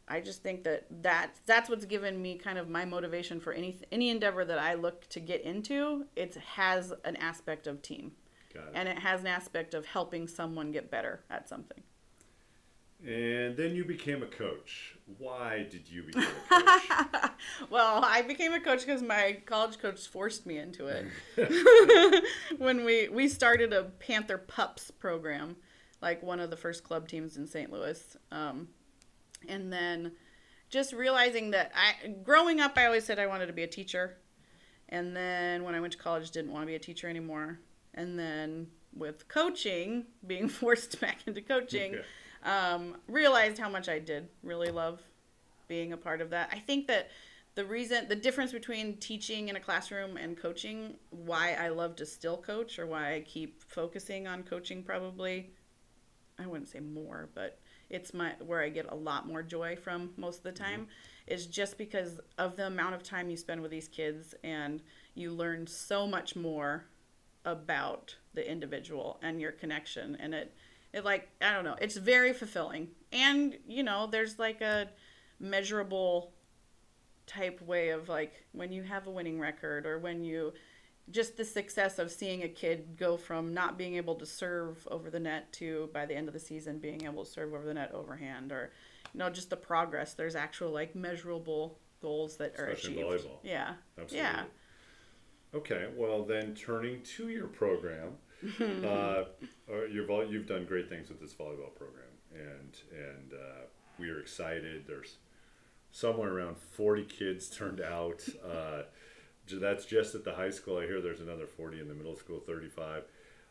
I 0.08 0.20
just 0.20 0.44
think 0.44 0.64
that, 0.66 0.86
that 1.04 1.32
that's 1.46 1.70
what's 1.70 1.86
given 1.86 2.22
me 2.22 2.36
kind 2.36 2.58
of 2.58 2.68
my 2.68 2.84
motivation 2.84 3.40
for 3.40 3.54
any 3.54 3.78
any 3.92 4.10
endeavor 4.10 4.44
that 4.44 4.60
I 4.60 4.74
look 4.74 5.08
to 5.10 5.20
get 5.20 5.42
into. 5.42 6.06
It 6.16 6.36
has 6.36 6.94
an 7.06 7.16
aspect 7.16 7.66
of 7.66 7.82
team, 7.82 8.12
it. 8.54 8.62
and 8.74 8.90
it 8.90 9.00
has 9.00 9.22
an 9.22 9.28
aspect 9.28 9.74
of 9.74 9.86
helping 9.86 10.28
someone 10.28 10.72
get 10.72 10.92
better 10.92 11.22
at 11.30 11.48
something. 11.48 11.82
And 13.06 13.58
then 13.58 13.76
you 13.76 13.84
became 13.84 14.22
a 14.22 14.28
coach. 14.28 14.96
Why 15.18 15.66
did 15.70 15.90
you 15.90 16.04
become 16.04 16.24
a 16.24 16.64
coach? 16.64 17.32
well, 17.72 18.04
I 18.04 18.22
became 18.22 18.54
a 18.54 18.60
coach 18.60 18.86
because 18.86 19.02
my 19.02 19.40
college 19.46 19.80
coach 19.80 20.08
forced 20.08 20.46
me 20.46 20.60
into 20.60 20.88
it. 20.88 22.24
when 22.60 22.86
we 22.86 23.10
we 23.10 23.28
started 23.28 23.74
a 23.74 23.86
Panther 23.86 24.38
Pups 24.38 24.92
program, 24.92 25.56
like 26.02 26.22
one 26.22 26.40
of 26.40 26.52
the 26.52 26.58
first 26.58 26.84
club 26.84 27.08
teams 27.08 27.38
in 27.38 27.48
St. 27.48 27.72
Louis, 27.72 28.18
um, 28.32 28.68
and 29.50 29.74
then 29.74 30.12
just 30.70 30.94
realizing 30.94 31.52
that 31.52 31.72
I 31.76 32.10
growing 32.24 32.62
up, 32.62 32.78
I 32.78 32.86
always 32.86 33.04
said 33.04 33.18
I 33.18 33.26
wanted 33.26 33.48
to 33.48 33.54
be 33.54 33.64
a 33.64 33.68
teacher, 33.68 34.18
and 34.90 35.16
then 35.16 35.64
when 35.64 35.74
I 35.74 35.80
went 35.80 35.94
to 35.94 36.00
college, 36.00 36.30
didn't 36.30 36.52
want 36.52 36.64
to 36.64 36.68
be 36.68 36.76
a 36.76 36.80
teacher 36.80 37.10
anymore, 37.10 37.60
and 37.96 38.18
then 38.20 38.68
with 38.96 39.28
coaching, 39.28 40.06
being 40.28 40.48
forced 40.62 41.02
back 41.02 41.22
into 41.26 41.42
coaching. 41.42 41.96
Okay 41.96 42.06
um, 42.44 42.98
realized 43.08 43.58
how 43.58 43.70
much 43.70 43.90
I 43.90 44.00
did 44.00 44.28
really 44.44 44.72
love 44.72 45.02
being 45.68 45.94
a 45.94 45.98
part 45.98 46.22
of 46.22 46.30
that. 46.32 46.50
I 46.52 46.60
think 46.60 46.88
that 46.88 47.10
the 47.56 47.66
reason, 47.66 48.08
the 48.08 48.16
difference 48.16 48.52
between 48.52 48.98
teaching 48.98 49.50
in 49.50 49.56
a 49.56 49.60
classroom 49.60 50.18
and 50.18 50.38
coaching, 50.38 50.96
why 51.10 51.54
I 51.54 51.70
love 51.70 51.96
to 51.98 52.06
still 52.06 52.38
coach 52.38 52.80
or 52.80 52.88
why 52.88 53.16
I 53.16 53.22
keep 53.22 53.64
focusing 53.64 54.28
on 54.28 54.44
coaching 54.44 54.84
probably, 54.84 55.52
I 56.40 56.48
wouldn't 56.48 56.70
say 56.70 56.80
more, 56.80 57.30
but 57.36 57.60
it's 57.92 58.14
my 58.14 58.34
where 58.46 58.62
I 58.62 58.70
get 58.70 58.90
a 58.90 58.96
lot 58.96 59.28
more 59.28 59.44
joy 59.44 59.76
from 59.76 60.12
most 60.18 60.38
of 60.38 60.44
the 60.44 60.52
mm-hmm. 60.52 60.64
time 60.64 60.80
mm-hmm. 60.82 61.34
is 61.34 61.46
just 61.46 61.78
because 61.78 62.20
of 62.38 62.56
the 62.56 62.68
amount 62.68 62.96
of 62.96 63.04
time 63.04 63.30
you 63.30 63.38
spend 63.38 63.62
with 63.62 63.72
these 63.72 63.88
kids 63.88 64.34
and 64.44 64.82
you 65.14 65.32
learn 65.32 65.68
so 65.68 66.08
much 66.08 66.36
more 66.36 66.86
about 67.44 68.16
the 68.34 68.50
individual 68.50 69.20
and 69.22 69.42
your 69.42 69.52
connection 69.52 70.16
and 70.20 70.34
it 70.34 70.56
it 70.94 71.06
like 71.06 71.30
I 71.42 71.54
don't 71.54 71.64
know. 71.64 71.76
It's 71.80 71.98
very 71.98 72.34
fulfilling, 72.34 72.90
and 73.12 73.58
you 73.68 73.84
know, 73.84 74.08
there's 74.08 74.38
like 74.40 74.62
a 74.62 74.90
measurable 75.40 76.32
type 77.28 77.62
way 77.62 77.90
of 77.90 78.10
like 78.10 78.34
when 78.52 78.72
you 78.72 78.84
have 78.84 79.08
a 79.08 79.12
winning 79.12 79.40
record 79.40 79.86
or 79.86 80.00
when 80.00 80.24
you 80.24 80.54
just 81.10 81.38
the 81.38 81.46
success 81.46 81.98
of 82.00 82.12
seeing 82.12 82.44
a 82.44 82.48
kid 82.48 82.98
go 82.98 83.16
from 83.18 83.54
not 83.54 83.78
being 83.78 83.96
able 83.96 84.16
to 84.16 84.26
serve 84.26 84.88
over 84.92 85.10
the 85.10 85.20
net 85.20 85.52
to 85.54 85.90
by 85.94 86.06
the 86.06 86.14
end 86.16 86.28
of 86.28 86.34
the 86.34 86.40
season 86.40 86.78
being 86.78 87.04
able 87.06 87.24
to 87.24 87.30
serve 87.32 87.54
over 87.54 87.66
the 87.66 87.74
net 87.74 87.92
overhand 87.94 88.52
or 88.52 88.72
you 89.14 89.18
know 89.20 89.30
just 89.30 89.50
the 89.50 89.56
progress 89.56 90.14
there's 90.14 90.36
actual 90.36 90.72
like 90.72 90.96
measurable 90.96 91.80
goals 92.02 92.38
that 92.38 92.54
Especially 92.54 93.02
are 93.02 93.06
achieved 93.14 93.26
volleyball. 93.26 93.38
yeah 93.44 93.74
Absolutely. 93.98 94.18
yeah 94.30 94.44
okay 95.56 95.88
well 95.96 96.24
then 96.24 96.54
turning 96.54 97.02
to 97.02 97.30
your 97.30 97.48
program 97.48 98.14
uh, 98.62 99.24
you've 99.92 100.10
you've 100.32 100.48
done 100.48 100.66
great 100.66 100.90
things 100.90 101.10
with 101.10 101.20
this 101.20 101.34
volleyball 101.34 101.74
program, 101.76 102.12
and 102.34 102.78
and 102.92 103.34
uh, 103.34 103.66
we 104.00 104.10
are 104.10 104.20
excited. 104.20 104.86
There's 104.88 105.18
somewhere 105.92 106.34
around 106.34 106.58
40 106.58 107.04
kids 107.04 107.50
turned 107.50 107.82
out. 107.82 108.24
Uh, 108.44 108.84
that's 109.48 109.86
just 109.86 110.16
at 110.16 110.24
the 110.24 110.34
high 110.34 110.50
school. 110.50 110.78
I 110.78 110.86
hear 110.86 111.02
there's 111.02 111.20
another 111.20 111.46
40 111.46 111.82
in 111.82 111.88
the 111.88 111.94
middle 111.94 112.16
school, 112.16 112.40
35. 112.40 113.04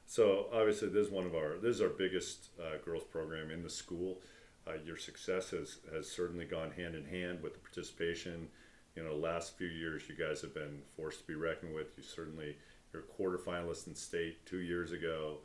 So 0.06 0.46
obviously, 0.52 0.88
this 0.88 1.06
is 1.06 1.12
one 1.12 1.26
of 1.26 1.34
our 1.34 1.58
this 1.58 1.76
is 1.76 1.82
our 1.82 1.88
biggest 1.88 2.48
uh, 2.60 2.78
girls 2.84 3.04
program 3.04 3.50
in 3.50 3.62
the 3.62 3.70
school. 3.70 4.20
Uh, 4.66 4.72
your 4.84 4.96
success 4.96 5.50
has 5.50 5.78
has 5.92 6.10
certainly 6.10 6.44
gone 6.44 6.72
hand 6.72 6.94
in 6.94 7.04
hand 7.04 7.42
with 7.42 7.52
the 7.52 7.60
participation. 7.60 8.48
You 8.96 9.04
know, 9.04 9.14
last 9.14 9.56
few 9.56 9.68
years, 9.68 10.02
you 10.08 10.16
guys 10.16 10.40
have 10.40 10.52
been 10.52 10.82
forced 10.96 11.20
to 11.20 11.26
be 11.26 11.34
reckoned 11.34 11.74
with. 11.74 11.96
You 11.96 12.02
certainly 12.02 12.56
you're 12.92 13.02
a 13.02 13.22
quarterfinalist 13.22 13.86
in 13.86 13.94
state 13.94 14.44
two 14.46 14.58
years 14.58 14.92
ago. 14.92 15.38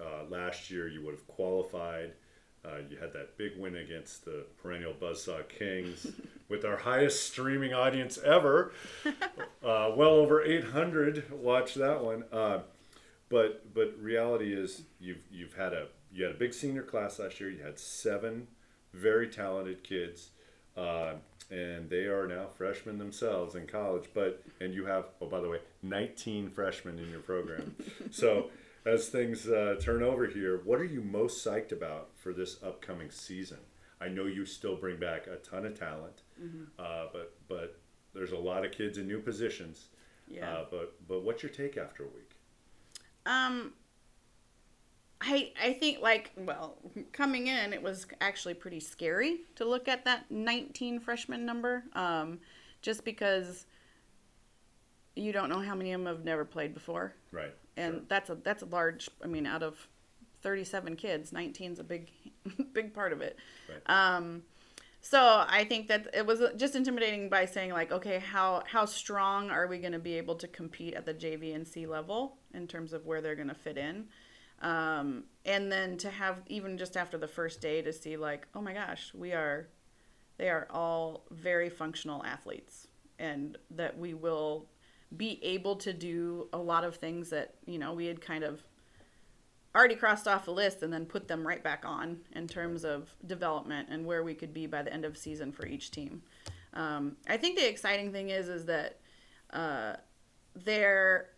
Uh, 0.00 0.24
last 0.28 0.70
year, 0.70 0.88
you 0.88 1.02
would 1.04 1.14
have 1.14 1.26
qualified. 1.26 2.12
Uh, 2.64 2.78
you 2.90 2.96
had 2.96 3.12
that 3.12 3.36
big 3.38 3.52
win 3.58 3.76
against 3.76 4.24
the 4.24 4.44
perennial 4.60 4.92
Buzzsaw 4.92 5.48
Kings 5.48 6.06
with 6.48 6.64
our 6.64 6.76
highest 6.76 7.24
streaming 7.30 7.72
audience 7.72 8.18
ever. 8.18 8.72
Uh, 9.64 9.92
well 9.96 10.10
over 10.10 10.44
800 10.44 11.28
watched 11.32 11.74
that 11.74 12.04
one. 12.04 12.22
Uh, 12.32 12.60
but 13.28 13.74
but 13.74 13.96
reality 14.00 14.54
is 14.54 14.82
you've 15.00 15.24
you've 15.28 15.54
had 15.54 15.72
a 15.72 15.88
you 16.12 16.24
had 16.24 16.34
a 16.34 16.38
big 16.38 16.54
senior 16.54 16.82
class 16.82 17.18
last 17.18 17.40
year. 17.40 17.50
You 17.50 17.64
had 17.64 17.76
seven 17.78 18.46
very 18.92 19.28
talented 19.28 19.82
kids, 19.82 20.30
uh, 20.76 21.14
and 21.50 21.88
they 21.88 22.04
are 22.06 22.26
now 22.26 22.46
freshmen 22.56 22.98
themselves 22.98 23.54
in 23.54 23.66
college. 23.66 24.04
But 24.14 24.42
and 24.60 24.74
you 24.74 24.86
have 24.86 25.06
oh 25.20 25.26
by 25.28 25.40
the 25.40 25.48
way, 25.48 25.60
19 25.82 26.50
freshmen 26.50 26.98
in 26.98 27.10
your 27.10 27.20
program. 27.20 27.76
so 28.10 28.50
as 28.84 29.08
things 29.08 29.48
uh, 29.48 29.76
turn 29.80 30.02
over 30.02 30.26
here, 30.26 30.60
what 30.64 30.78
are 30.80 30.84
you 30.84 31.00
most 31.02 31.44
psyched 31.44 31.72
about 31.72 32.10
for 32.14 32.32
this 32.32 32.62
upcoming 32.62 33.10
season? 33.10 33.58
I 34.00 34.08
know 34.08 34.26
you 34.26 34.44
still 34.46 34.76
bring 34.76 34.98
back 34.98 35.26
a 35.26 35.36
ton 35.36 35.64
of 35.66 35.78
talent, 35.78 36.22
Mm-hmm. 36.42 36.64
uh, 36.78 37.06
but 37.12 37.34
but 37.48 37.78
there's 38.14 38.32
a 38.32 38.36
lot 38.38 38.64
of 38.64 38.72
kids 38.72 38.98
in 38.98 39.06
new 39.08 39.20
positions. 39.20 39.86
Yeah. 40.28 40.50
Uh, 40.52 40.64
but 40.70 40.94
but 41.08 41.22
what's 41.22 41.42
your 41.42 41.50
take 41.52 41.76
after 41.78 42.02
a 42.04 42.08
week? 42.08 42.32
Um, 43.24 43.72
I 45.20 45.52
I 45.62 45.72
think 45.72 46.00
like 46.02 46.32
well, 46.36 46.76
coming 47.12 47.46
in, 47.46 47.72
it 47.72 47.82
was 47.82 48.06
actually 48.20 48.54
pretty 48.54 48.80
scary 48.80 49.40
to 49.56 49.64
look 49.64 49.88
at 49.88 50.04
that 50.04 50.30
19 50.30 51.00
freshman 51.00 51.44
number. 51.46 51.84
Um, 51.94 52.40
just 52.82 53.04
because 53.04 53.66
you 55.14 55.32
don't 55.32 55.48
know 55.48 55.60
how 55.60 55.74
many 55.74 55.92
of 55.92 56.00
them 56.00 56.06
have 56.14 56.24
never 56.24 56.44
played 56.44 56.74
before, 56.74 57.14
Right. 57.32 57.54
and 57.76 57.94
sure. 57.94 58.02
that's 58.08 58.30
a 58.30 58.34
that's 58.36 58.62
a 58.62 58.66
large. 58.66 59.08
I 59.24 59.26
mean, 59.26 59.46
out 59.46 59.62
of 59.62 59.88
37 60.42 60.96
kids, 60.96 61.32
19 61.32 61.72
is 61.72 61.78
a 61.78 61.84
big 61.84 62.10
big 62.72 62.92
part 62.92 63.12
of 63.12 63.22
it. 63.22 63.38
Right. 63.68 63.80
Um, 64.16 64.42
so 65.00 65.44
I 65.48 65.64
think 65.64 65.88
that 65.88 66.08
it 66.12 66.26
was 66.26 66.40
just 66.56 66.74
intimidating 66.74 67.28
by 67.28 67.46
saying 67.46 67.70
like, 67.72 67.92
okay, 67.92 68.18
how 68.18 68.62
how 68.66 68.84
strong 68.84 69.50
are 69.50 69.66
we 69.66 69.78
going 69.78 69.92
to 69.92 69.98
be 69.98 70.14
able 70.18 70.34
to 70.36 70.48
compete 70.48 70.94
at 70.94 71.06
the 71.06 71.14
JV 71.14 71.54
and 71.54 71.66
C 71.66 71.86
level 71.86 72.36
in 72.52 72.66
terms 72.66 72.92
of 72.92 73.06
where 73.06 73.20
they're 73.22 73.36
going 73.36 73.48
to 73.48 73.54
fit 73.54 73.78
in, 73.78 74.06
um, 74.62 75.24
and 75.44 75.70
then 75.70 75.96
to 75.98 76.10
have 76.10 76.42
even 76.46 76.78
just 76.78 76.96
after 76.96 77.18
the 77.18 77.28
first 77.28 77.60
day 77.60 77.82
to 77.82 77.92
see 77.92 78.16
like, 78.16 78.46
oh 78.54 78.60
my 78.60 78.72
gosh, 78.72 79.12
we 79.14 79.32
are, 79.32 79.68
they 80.38 80.48
are 80.48 80.66
all 80.70 81.24
very 81.30 81.68
functional 81.68 82.24
athletes, 82.24 82.88
and 83.18 83.58
that 83.70 83.98
we 83.98 84.14
will 84.14 84.66
be 85.16 85.38
able 85.42 85.76
to 85.76 85.92
do 85.92 86.48
a 86.52 86.58
lot 86.58 86.84
of 86.84 86.96
things 86.96 87.30
that 87.30 87.54
you 87.66 87.78
know 87.78 87.92
we 87.92 88.06
had 88.06 88.20
kind 88.20 88.42
of 88.42 88.62
already 89.74 89.94
crossed 89.94 90.26
off 90.26 90.46
the 90.46 90.50
list 90.50 90.82
and 90.82 90.92
then 90.92 91.04
put 91.04 91.28
them 91.28 91.46
right 91.46 91.62
back 91.62 91.84
on 91.84 92.18
in 92.34 92.48
terms 92.48 92.82
of 92.84 93.10
development 93.26 93.88
and 93.90 94.04
where 94.04 94.24
we 94.24 94.32
could 94.32 94.54
be 94.54 94.66
by 94.66 94.82
the 94.82 94.92
end 94.92 95.04
of 95.04 95.18
season 95.18 95.52
for 95.52 95.66
each 95.66 95.90
team. 95.90 96.22
Um, 96.72 97.16
I 97.28 97.36
think 97.36 97.58
the 97.58 97.68
exciting 97.68 98.10
thing 98.10 98.30
is 98.30 98.48
is 98.48 98.64
that 98.66 98.98
uh, 99.52 99.96
there 100.54 101.28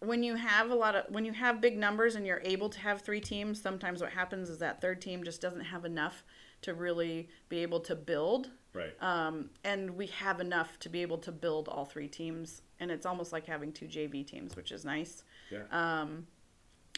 when 0.00 0.22
you 0.22 0.34
have 0.34 0.70
a 0.70 0.74
lot 0.74 0.94
of 0.94 1.04
when 1.10 1.24
you 1.24 1.32
have 1.32 1.60
big 1.60 1.76
numbers 1.76 2.14
and 2.16 2.26
you're 2.26 2.40
able 2.44 2.68
to 2.68 2.80
have 2.80 3.02
three 3.02 3.20
teams 3.20 3.60
sometimes 3.60 4.00
what 4.00 4.10
happens 4.10 4.48
is 4.48 4.58
that 4.58 4.80
third 4.80 5.00
team 5.00 5.22
just 5.22 5.40
doesn't 5.40 5.60
have 5.60 5.84
enough 5.84 6.24
to 6.62 6.74
really 6.74 7.28
be 7.48 7.58
able 7.58 7.80
to 7.80 7.94
build 7.94 8.50
Right. 8.72 8.94
um, 9.02 9.50
and 9.64 9.96
we 9.96 10.06
have 10.06 10.40
enough 10.40 10.78
to 10.78 10.88
be 10.88 11.02
able 11.02 11.18
to 11.18 11.32
build 11.32 11.68
all 11.68 11.84
three 11.84 12.06
teams 12.06 12.62
and 12.78 12.90
it's 12.90 13.04
almost 13.04 13.32
like 13.32 13.46
having 13.46 13.72
two 13.72 13.86
jv 13.86 14.26
teams 14.26 14.54
which 14.56 14.70
is 14.72 14.84
nice 14.84 15.24
yeah. 15.50 15.62
um, 15.72 16.26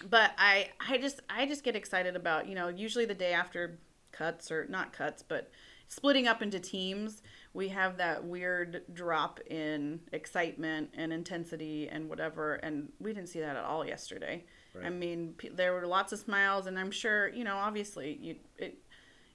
but 0.09 0.32
I 0.38 0.68
I 0.87 0.99
just 0.99 1.21
I 1.30 1.47
just 1.47 1.64
get 1.64 1.75
excited 1.76 2.14
about 2.16 2.47
you 2.47 2.54
know 2.54 2.68
usually 2.68 3.04
the 3.04 3.14
day 3.14 3.32
after 3.32 3.78
cuts 4.12 4.50
or 4.50 4.66
not 4.69 4.92
cuts 4.92 5.23
but 5.23 5.50
splitting 5.88 6.26
up 6.26 6.40
into 6.42 6.59
teams 6.61 7.23
we 7.54 7.69
have 7.69 7.99
that 7.99 8.25
weird 8.25 8.83
drop 8.95 9.40
in 9.49 10.00
excitement 10.12 10.88
and 10.95 11.12
intensity 11.12 11.88
and 11.88 12.09
whatever 12.09 12.54
and 12.54 12.90
we 13.00 13.12
didn't 13.12 13.28
see 13.28 13.40
that 13.40 13.57
at 13.57 13.64
all 13.64 13.85
yesterday. 13.87 14.45
I 14.83 14.88
mean 14.88 15.35
p- 15.37 15.50
there 15.50 15.75
were 15.75 15.87
lots 15.87 16.12
of 16.14 16.19
smiles 16.19 16.66
and 16.66 16.78
I'm 16.78 16.90
sure 16.90 17.28
you 17.28 17.45
know 17.45 17.57
obviously 17.57 18.19
you 18.23 18.37
it 18.57 18.78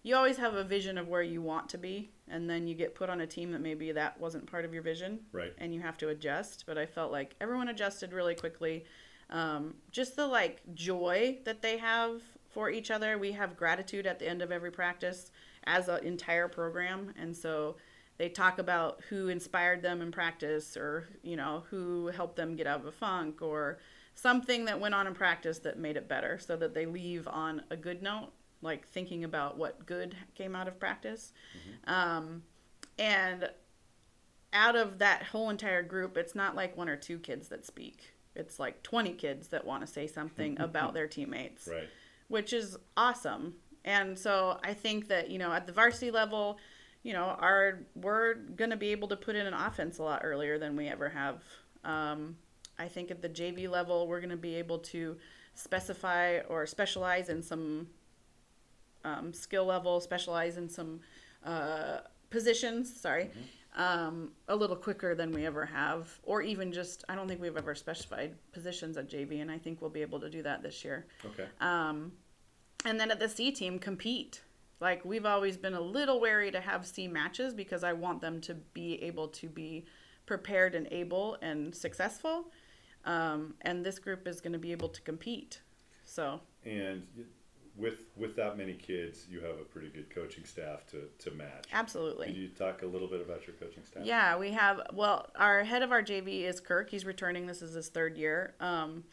you 0.01 0.15
always 0.15 0.37
have 0.37 0.55
a 0.55 0.63
vision 0.63 0.97
of 0.97 1.07
where 1.07 1.21
you 1.21 1.41
want 1.43 1.69
to 1.69 1.77
be 1.77 2.09
and 2.27 2.49
then 2.49 2.65
you 2.67 2.73
get 2.73 2.95
put 2.95 3.09
on 3.09 3.21
a 3.21 3.27
team 3.27 3.51
that 3.51 3.61
maybe 3.61 3.91
that 3.91 4.19
wasn't 4.19 4.49
part 4.49 4.65
of 4.65 4.73
your 4.73 4.81
vision 4.81 5.19
Right. 5.31 5.53
and 5.59 5.75
you 5.75 5.81
have 5.81 5.97
to 5.99 6.09
adjust 6.09 6.63
but 6.65 6.77
i 6.77 6.85
felt 6.87 7.11
like 7.11 7.35
everyone 7.39 7.67
adjusted 7.67 8.13
really 8.13 8.33
quickly 8.33 8.85
um, 9.29 9.73
just 9.91 10.15
the 10.15 10.25
like 10.25 10.61
joy 10.73 11.37
that 11.45 11.61
they 11.61 11.77
have 11.77 12.21
for 12.57 12.71
each 12.71 12.89
other. 12.89 13.19
We 13.19 13.33
have 13.33 13.55
gratitude 13.55 14.07
at 14.07 14.17
the 14.17 14.27
end 14.27 14.41
of 14.41 14.51
every 14.51 14.71
practice 14.71 15.29
as 15.65 15.89
an 15.89 16.03
entire 16.03 16.47
program. 16.47 17.13
And 17.15 17.37
so 17.37 17.75
they 18.17 18.29
talk 18.29 18.57
about 18.57 18.99
who 19.09 19.27
inspired 19.27 19.83
them 19.83 20.01
in 20.01 20.11
practice 20.11 20.75
or 20.75 21.07
you 21.21 21.35
know 21.35 21.65
who 21.69 22.07
helped 22.07 22.35
them 22.35 22.55
get 22.55 22.65
out 22.65 22.79
of 22.79 22.87
a 22.87 22.91
funk 22.91 23.43
or 23.43 23.77
something 24.15 24.65
that 24.65 24.79
went 24.79 24.95
on 24.95 25.05
in 25.05 25.13
practice 25.13 25.59
that 25.59 25.77
made 25.77 25.97
it 25.97 26.07
better 26.07 26.39
so 26.39 26.57
that 26.57 26.73
they 26.73 26.87
leave 26.87 27.27
on 27.27 27.61
a 27.69 27.77
good 27.77 28.01
note 28.01 28.29
like 28.63 28.87
thinking 28.87 29.23
about 29.23 29.55
what 29.55 29.85
good 29.85 30.15
came 30.33 30.55
out 30.55 30.67
of 30.67 30.79
practice. 30.79 31.33
Um, 31.85 32.41
and 32.97 33.51
out 34.51 34.75
of 34.75 34.97
that 34.97 35.21
whole 35.21 35.51
entire 35.51 35.83
group 35.83 36.17
it's 36.17 36.33
not 36.33 36.55
like 36.55 36.75
one 36.75 36.89
or 36.89 36.95
two 36.95 37.19
kids 37.19 37.49
that 37.49 37.67
speak. 37.67 38.15
It's 38.35 38.57
like 38.57 38.81
20 38.81 39.13
kids 39.13 39.49
that 39.49 39.63
want 39.63 39.85
to 39.85 39.87
say 39.87 40.07
something 40.07 40.59
about 40.59 40.95
their 40.95 41.07
teammates. 41.07 41.67
Right. 41.71 41.87
Which 42.27 42.53
is 42.53 42.77
awesome. 42.95 43.53
And 43.85 44.17
so 44.17 44.59
I 44.63 44.73
think 44.73 45.07
that, 45.07 45.29
you 45.29 45.37
know, 45.37 45.51
at 45.53 45.65
the 45.65 45.73
varsity 45.73 46.11
level, 46.11 46.57
you 47.03 47.13
know, 47.13 47.35
our 47.39 47.79
we're 47.95 48.33
going 48.33 48.71
to 48.71 48.77
be 48.77 48.89
able 48.89 49.07
to 49.07 49.15
put 49.15 49.35
in 49.35 49.45
an 49.45 49.53
offense 49.53 49.97
a 49.99 50.03
lot 50.03 50.21
earlier 50.23 50.59
than 50.59 50.75
we 50.75 50.87
ever 50.87 51.09
have. 51.09 51.41
Um, 51.83 52.35
I 52.77 52.87
think 52.87 53.11
at 53.11 53.21
the 53.21 53.29
JV 53.29 53.69
level, 53.69 54.07
we're 54.07 54.19
going 54.19 54.29
to 54.29 54.37
be 54.37 54.55
able 54.55 54.79
to 54.79 55.17
specify 55.55 56.39
or 56.49 56.65
specialize 56.65 57.29
in 57.29 57.41
some 57.41 57.87
um, 59.03 59.33
skill 59.33 59.65
level, 59.65 59.99
specialize 59.99 60.57
in 60.57 60.69
some 60.69 60.99
uh, 61.45 61.99
positions. 62.29 62.93
Sorry. 62.99 63.31
Um, 63.77 64.31
a 64.47 64.55
little 64.55 64.75
quicker 64.75 65.13
than 65.13 65.31
we 65.31 65.45
ever 65.45 65.63
have, 65.63 66.19
or 66.23 66.41
even 66.41 66.73
just, 66.73 67.05
I 67.09 67.13
don't 67.13 67.27
think 67.27 67.39
we've 67.39 67.55
ever 67.55 67.75
specified 67.75 68.33
positions 68.51 68.97
at 68.97 69.07
JV, 69.07 69.39
and 69.39 69.51
I 69.51 69.59
think 69.59 69.81
we'll 69.81 69.91
be 69.91 70.01
able 70.01 70.19
to 70.19 70.31
do 70.31 70.41
that 70.41 70.63
this 70.63 70.83
year. 70.83 71.05
Okay. 71.23 71.45
Um, 71.61 72.11
and 72.85 72.99
then 72.99 73.11
at 73.11 73.19
the 73.19 73.29
C 73.29 73.51
team, 73.51 73.77
compete. 73.77 74.41
Like 74.79 75.03
we've 75.05 75.25
always 75.25 75.57
been 75.57 75.73
a 75.73 75.81
little 75.81 76.19
wary 76.19 76.51
to 76.51 76.59
have 76.59 76.85
C 76.85 77.07
matches 77.07 77.53
because 77.53 77.83
I 77.83 77.93
want 77.93 78.21
them 78.21 78.41
to 78.41 78.55
be 78.55 79.01
able 79.03 79.27
to 79.29 79.47
be 79.47 79.85
prepared 80.25 80.75
and 80.75 80.87
able 80.91 81.37
and 81.41 81.73
successful. 81.73 82.45
Um, 83.05 83.55
and 83.61 83.85
this 83.85 83.99
group 83.99 84.27
is 84.27 84.41
going 84.41 84.53
to 84.53 84.59
be 84.59 84.71
able 84.71 84.89
to 84.89 85.01
compete. 85.01 85.61
So 86.03 86.41
And 86.65 87.03
with 87.77 88.05
with 88.15 88.35
that 88.35 88.57
many 88.57 88.73
kids, 88.73 89.27
you 89.29 89.39
have 89.41 89.59
a 89.59 89.63
pretty 89.63 89.89
good 89.89 90.09
coaching 90.13 90.43
staff 90.45 90.85
to, 90.87 91.03
to 91.19 91.31
match. 91.35 91.67
absolutely. 91.71 92.27
Can 92.27 92.35
you 92.35 92.49
talk 92.49 92.81
a 92.81 92.85
little 92.85 93.07
bit 93.07 93.21
about 93.21 93.45
your 93.45 93.55
coaching 93.55 93.83
staff? 93.85 94.03
Yeah, 94.05 94.37
we 94.37 94.51
have. 94.51 94.81
Well, 94.93 95.27
our 95.35 95.63
head 95.63 95.83
of 95.83 95.91
our 95.91 96.01
JV 96.01 96.43
is 96.43 96.59
Kirk. 96.59 96.89
He's 96.89 97.05
returning. 97.05 97.45
This 97.45 97.61
is 97.61 97.73
his 97.73 97.89
third 97.89 98.17
year. 98.17 98.55
Um, 98.59 99.03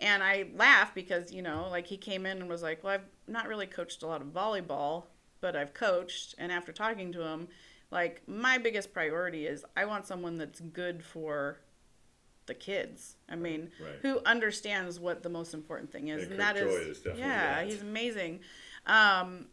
and 0.00 0.22
I 0.22 0.46
laugh 0.56 0.94
because 0.94 1.32
you 1.32 1.42
know, 1.42 1.68
like 1.70 1.86
he 1.86 1.96
came 1.96 2.24
in 2.26 2.38
and 2.38 2.48
was 2.48 2.62
like, 2.62 2.82
"Well, 2.82 2.94
I've 2.94 3.06
not 3.28 3.46
really 3.46 3.66
coached 3.66 4.02
a 4.02 4.06
lot 4.06 4.22
of 4.22 4.28
volleyball, 4.28 5.04
but 5.40 5.54
I've 5.54 5.74
coached." 5.74 6.34
And 6.38 6.50
after 6.50 6.72
talking 6.72 7.12
to 7.12 7.22
him, 7.22 7.48
like 7.90 8.22
my 8.26 8.58
biggest 8.58 8.92
priority 8.92 9.46
is 9.46 9.64
I 9.76 9.84
want 9.84 10.06
someone 10.06 10.36
that's 10.36 10.60
good 10.60 11.04
for 11.04 11.58
the 12.46 12.54
kids. 12.54 13.16
I 13.28 13.36
mean, 13.36 13.70
right. 13.80 13.96
who 14.02 14.20
understands 14.26 15.00
what 15.00 15.22
the 15.22 15.28
most 15.28 15.54
important 15.54 15.90
thing 15.90 16.08
is, 16.08 16.22
And 16.24 16.32
and, 16.32 16.40
that 16.40 16.56
Joy 16.56 16.66
is, 16.66 16.86
is 16.86 16.96
definitely 16.98 17.22
yeah, 17.22 17.54
that. 17.56 17.66
he's 17.66 17.82
amazing. 17.82 18.40
Um, 18.86 19.46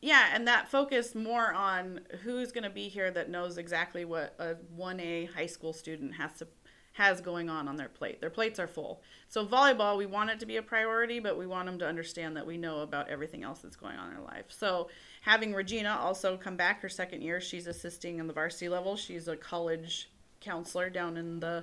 yeah, 0.00 0.30
and 0.32 0.46
that 0.46 0.68
focus 0.70 1.14
more 1.14 1.52
on 1.52 2.00
who's 2.22 2.52
going 2.52 2.64
to 2.64 2.70
be 2.70 2.88
here 2.88 3.10
that 3.10 3.30
knows 3.30 3.58
exactly 3.58 4.04
what 4.04 4.34
a 4.38 4.54
1A 4.78 5.34
high 5.34 5.46
school 5.46 5.72
student 5.72 6.14
has 6.14 6.32
to 6.38 6.46
has 6.98 7.20
going 7.20 7.48
on 7.48 7.68
on 7.68 7.76
their 7.76 7.88
plate. 7.88 8.20
Their 8.20 8.28
plates 8.28 8.58
are 8.58 8.66
full. 8.66 9.02
So 9.28 9.46
volleyball, 9.46 9.96
we 9.96 10.04
want 10.06 10.30
it 10.30 10.40
to 10.40 10.46
be 10.46 10.56
a 10.56 10.62
priority, 10.62 11.20
but 11.20 11.38
we 11.38 11.46
want 11.46 11.66
them 11.66 11.78
to 11.78 11.86
understand 11.86 12.36
that 12.36 12.44
we 12.44 12.56
know 12.56 12.80
about 12.80 13.08
everything 13.08 13.44
else 13.44 13.60
that's 13.60 13.76
going 13.76 13.96
on 13.96 14.08
in 14.08 14.16
their 14.16 14.24
life. 14.24 14.46
So 14.48 14.88
having 15.20 15.54
Regina 15.54 15.96
also 15.96 16.36
come 16.36 16.56
back 16.56 16.82
her 16.82 16.88
second 16.88 17.22
year, 17.22 17.40
she's 17.40 17.68
assisting 17.68 18.18
in 18.18 18.26
the 18.26 18.32
varsity 18.32 18.68
level. 18.68 18.96
She's 18.96 19.28
a 19.28 19.36
college 19.36 20.10
counselor 20.40 20.90
down 20.90 21.16
in 21.16 21.38
the 21.38 21.62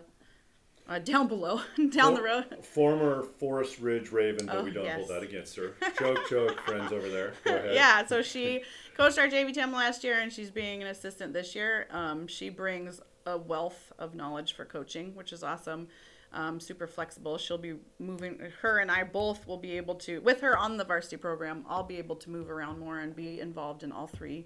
uh, 0.88 1.00
down 1.00 1.28
below, 1.28 1.62
down 1.90 2.14
the 2.14 2.22
road. 2.22 2.64
Former 2.64 3.24
Forest 3.40 3.80
Ridge 3.80 4.12
Raven, 4.12 4.46
but 4.46 4.58
Oh, 4.58 4.64
we 4.64 4.72
don't 4.72 4.86
yes. 4.86 4.98
hold 4.98 5.10
that 5.10 5.24
against 5.24 5.56
her. 5.56 5.76
Joke, 6.00 6.30
joke, 6.30 6.60
friends 6.62 6.92
over 6.92 7.10
there. 7.10 7.34
Go 7.44 7.56
ahead. 7.56 7.74
yeah, 7.76 8.06
so 8.06 8.22
she 8.22 8.64
coached 8.96 9.18
our 9.18 9.28
JV 9.28 9.54
team 9.54 9.72
last 9.72 10.04
year, 10.04 10.20
and 10.20 10.32
she's 10.32 10.52
being 10.52 10.82
an 10.82 10.88
assistant 10.88 11.34
this 11.34 11.56
year. 11.56 11.88
Um, 11.92 12.28
she 12.28 12.50
brings 12.50 13.02
a 13.26 13.38
wealth 13.38 13.92
of 13.98 14.14
knowledge 14.16 14.54
for 14.54 14.66
coaching, 14.66 15.16
which 15.16 15.34
is 15.34 15.44
awesome. 15.44 15.88
um, 16.34 16.60
super 16.60 16.86
flexible. 16.86 17.38
She'll 17.40 17.58
be 17.58 17.76
moving. 17.98 18.40
Her 18.62 18.78
and 18.80 18.92
I 18.92 19.04
both 19.04 19.48
will 19.48 19.58
be 19.58 19.78
able 19.78 19.96
to, 19.96 20.20
with 20.22 20.42
her 20.42 20.56
on 20.58 20.78
the 20.78 20.84
varsity 20.84 21.18
program, 21.18 21.66
I'll 21.68 21.84
be 21.84 21.98
able 21.98 22.18
to 22.18 22.30
move 22.30 22.52
around 22.52 22.78
more 22.80 23.00
and 23.00 23.16
be 23.16 23.40
involved 23.40 23.82
in 23.84 23.92
all 23.92 24.06
three 24.08 24.46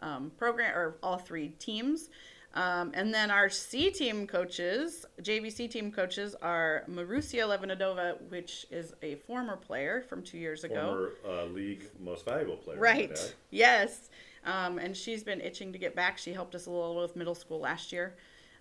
um, 0.00 0.32
program 0.36 0.76
or 0.76 0.96
all 1.02 1.18
three 1.18 1.50
teams. 1.50 2.10
Um, 2.56 2.92
and 2.94 3.12
then 3.12 3.30
our 3.30 3.50
C 3.50 3.90
team 3.90 4.26
coaches, 4.26 5.04
JVC 5.20 5.70
team 5.70 5.92
coaches, 5.92 6.34
are 6.40 6.84
Marusia 6.90 7.46
Levinadova, 7.46 8.18
which 8.30 8.66
is 8.70 8.94
a 9.02 9.16
former 9.16 9.56
player 9.56 10.02
from 10.08 10.22
two 10.22 10.38
years 10.38 10.64
ago. 10.64 11.12
Former 11.24 11.42
uh, 11.42 11.44
league 11.44 11.86
most 12.00 12.24
valuable 12.24 12.56
player. 12.56 12.78
Right. 12.78 13.34
Yes. 13.50 14.08
Um, 14.46 14.78
and 14.78 14.96
she's 14.96 15.22
been 15.22 15.42
itching 15.42 15.70
to 15.74 15.78
get 15.78 15.94
back. 15.94 16.16
She 16.16 16.32
helped 16.32 16.54
us 16.54 16.64
a 16.64 16.70
little 16.70 16.96
with 16.96 17.14
middle 17.14 17.34
school 17.34 17.60
last 17.60 17.92
year. 17.92 18.16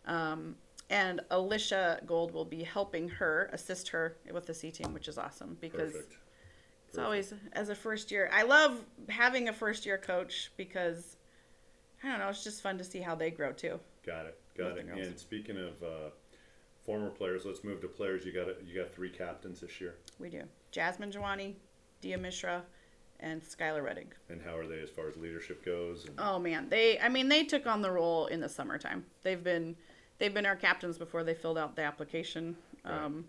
Um, 0.05 0.55
and 0.89 1.21
Alicia 1.31 2.01
Gold 2.05 2.33
will 2.33 2.45
be 2.45 2.63
helping 2.63 3.07
her, 3.07 3.49
assist 3.53 3.87
her 3.89 4.17
with 4.29 4.45
the 4.45 4.53
C 4.53 4.71
team, 4.71 4.93
which 4.93 5.07
is 5.07 5.17
awesome 5.17 5.57
because 5.61 5.93
Perfect. 5.93 6.17
it's 6.89 6.97
always 6.97 7.33
as 7.53 7.69
a 7.69 7.75
first 7.75 8.11
year. 8.11 8.29
I 8.33 8.43
love 8.43 8.77
having 9.07 9.47
a 9.47 9.53
first 9.53 9.85
year 9.85 9.97
coach 9.97 10.51
because 10.57 11.15
I 12.05 12.09
don't 12.09 12.19
know, 12.19 12.29
it's 12.29 12.43
just 12.43 12.61
fun 12.61 12.77
to 12.77 12.83
see 12.83 12.99
how 12.99 13.15
they 13.15 13.31
grow 13.31 13.51
too. 13.51 13.79
Got 14.05 14.27
it. 14.27 14.39
Got 14.55 14.77
it. 14.77 14.85
And 14.87 15.17
speaking 15.17 15.57
of 15.57 15.81
uh, 15.83 16.09
former 16.85 17.09
players, 17.09 17.43
let's 17.45 17.63
move 17.63 17.81
to 17.81 17.87
players. 17.87 18.23
You 18.25 18.31
got 18.31 18.47
you 18.65 18.79
got 18.79 18.93
three 18.93 19.09
captains 19.09 19.59
this 19.61 19.81
year. 19.81 19.95
We 20.19 20.29
do. 20.29 20.43
Jasmine 20.71 21.11
Jawani, 21.11 21.55
Dia 22.01 22.17
Mishra, 22.17 22.61
and 23.19 23.41
Skylar 23.41 23.83
Reddig. 23.83 24.07
And 24.29 24.41
how 24.41 24.55
are 24.55 24.67
they 24.67 24.79
as 24.79 24.89
far 24.91 25.07
as 25.07 25.17
leadership 25.17 25.65
goes? 25.65 26.05
And, 26.05 26.15
Oh 26.19 26.37
man, 26.39 26.69
they 26.69 26.99
I 26.99 27.09
mean 27.09 27.27
they 27.27 27.43
took 27.43 27.65
on 27.65 27.81
the 27.81 27.91
role 27.91 28.27
in 28.27 28.39
the 28.39 28.49
summertime. 28.49 29.05
They've 29.23 29.43
been 29.43 29.75
they've 30.19 30.33
been 30.33 30.45
our 30.45 30.55
captains 30.55 30.97
before 30.99 31.23
they 31.23 31.33
filled 31.33 31.57
out 31.57 31.75
the 31.75 31.81
application. 31.81 32.55
Um, 32.85 33.25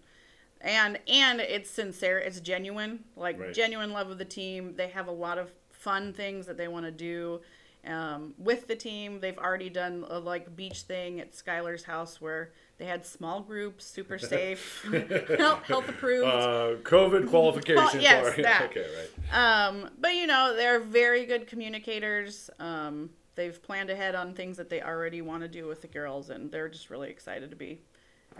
and 0.61 0.99
and 1.09 1.41
it's 1.41 1.71
sincere, 1.71 2.19
it's 2.19 2.41
genuine, 2.41 3.05
like 3.17 3.41
Right. 3.41 3.55
genuine 3.55 3.93
love 3.93 4.11
of 4.11 4.19
the 4.19 4.25
team. 4.25 4.75
They 4.77 4.89
have 4.89 5.09
a 5.09 5.13
lot 5.13 5.39
of 5.39 5.51
fun 5.71 6.13
things 6.13 6.47
that 6.47 6.57
they 6.59 6.69
want 6.69 6.85
to 6.85 6.93
do 6.93 7.41
um, 7.87 8.35
with 8.39 8.67
the 8.67 8.77
team. 8.77 9.21
They've 9.21 9.39
already 9.39 9.69
done 9.71 10.05
a 10.09 10.19
like 10.19 10.55
beach 10.57 10.83
thing 10.83 11.21
at 11.21 11.33
Skylar's 11.33 11.85
house 11.85 12.21
where 12.21 12.53
they 12.79 12.85
had 12.85 13.05
small 13.07 13.41
groups, 13.41 13.85
super 13.85 14.19
safe, 14.35 14.85
health, 15.39 15.63
health 15.65 15.89
approved. 15.89 16.27
Uh, 16.27 16.77
COVID 16.83 17.29
qualifications. 17.29 18.03
yes, 18.03 18.39
are- 18.39 18.43
that. 18.43 18.63
Okay, 18.71 18.87
right. 19.33 19.67
Um, 19.69 19.91
but 19.99 20.15
you 20.15 20.27
know, 20.27 20.55
they're 20.57 20.81
very 20.81 21.25
good 21.27 21.47
communicators. 21.47 22.51
Um, 22.59 23.11
they've 23.35 23.63
planned 23.63 23.91
ahead 23.91 24.15
on 24.15 24.35
things 24.35 24.57
that 24.57 24.69
they 24.71 24.83
already 24.83 25.23
want 25.23 25.43
to 25.43 25.49
do 25.49 25.67
with 25.67 25.81
the 25.83 25.89
girls, 25.89 26.31
and 26.31 26.51
they're 26.51 26.69
just 26.69 26.91
really 26.91 27.11
excited 27.11 27.51
to 27.51 27.57
be 27.57 27.81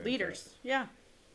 leaders. 0.05 0.55
Yeah. 0.63 0.87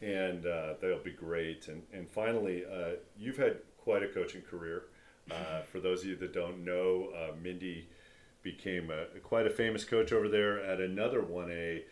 and 0.01 0.45
uh, 0.45 0.73
that'll 0.81 0.99
be 0.99 1.11
great. 1.11 1.67
And 1.67 1.83
and 1.93 2.09
finally, 2.09 2.63
uh, 2.65 2.95
you've 3.17 3.37
had 3.37 3.57
quite 3.77 4.03
a 4.03 4.07
coaching 4.07 4.41
career. 4.41 4.83
Uh, 5.29 5.61
for 5.71 5.79
those 5.79 6.01
of 6.01 6.07
you 6.09 6.15
that 6.17 6.33
don't 6.33 6.65
know, 6.65 7.09
uh, 7.15 7.31
Mindy 7.41 7.87
became 8.43 8.89
a, 8.91 9.19
quite 9.19 9.47
a 9.47 9.49
famous 9.49 9.83
coach 9.83 10.11
over 10.11 10.27
there 10.27 10.59
at 10.63 10.79
another 10.79 11.21
one 11.21 11.51
A 11.51 11.83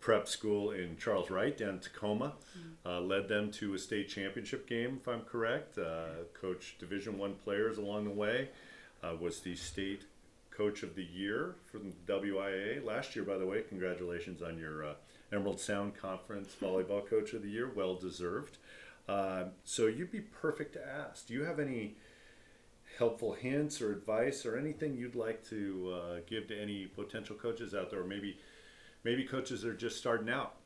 prep 0.00 0.28
school 0.28 0.70
in 0.70 0.96
Charles 0.96 1.30
Wright 1.30 1.56
down 1.56 1.70
in 1.70 1.78
Tacoma. 1.80 2.34
Uh, 2.86 3.00
led 3.00 3.28
them 3.28 3.50
to 3.52 3.74
a 3.74 3.78
state 3.78 4.08
championship 4.08 4.66
game, 4.66 4.98
if 5.00 5.08
I'm 5.08 5.22
correct. 5.22 5.78
Uh, 5.78 6.24
coached 6.32 6.78
Division 6.78 7.18
One 7.18 7.34
players 7.34 7.78
along 7.78 8.04
the 8.04 8.10
way. 8.10 8.48
Uh, 9.02 9.14
was 9.18 9.40
the 9.40 9.56
state 9.56 10.04
coach 10.50 10.82
of 10.82 10.94
the 10.94 11.04
year 11.04 11.54
from 11.70 11.92
WIAA 12.06 12.84
last 12.84 13.16
year, 13.16 13.24
by 13.24 13.38
the 13.38 13.46
way. 13.46 13.62
Congratulations 13.62 14.42
on 14.42 14.58
your 14.58 14.84
uh, 14.84 14.92
Emerald 15.32 15.60
Sound 15.60 15.96
Conference 15.96 16.54
volleyball 16.60 17.08
coach 17.08 17.32
of 17.32 17.42
the 17.42 17.48
year. 17.48 17.70
Well 17.74 17.94
deserved. 17.94 18.58
Uh, 19.08 19.44
so 19.64 19.86
you'd 19.86 20.12
be 20.12 20.20
perfect 20.20 20.74
to 20.74 20.86
ask. 20.86 21.26
Do 21.26 21.34
you 21.34 21.44
have 21.44 21.58
any 21.58 21.96
helpful 23.00 23.32
hints 23.32 23.80
or 23.80 23.92
advice 23.92 24.44
or 24.44 24.58
anything 24.58 24.94
you'd 24.94 25.14
like 25.14 25.42
to 25.48 25.90
uh, 25.96 26.16
give 26.26 26.46
to 26.46 26.60
any 26.60 26.84
potential 26.84 27.34
coaches 27.34 27.74
out 27.74 27.90
there, 27.90 28.00
or 28.00 28.04
maybe 28.04 28.38
maybe 29.04 29.24
coaches 29.24 29.62
that 29.62 29.70
are 29.70 29.74
just 29.74 29.96
starting 29.96 30.28
out 30.28 30.56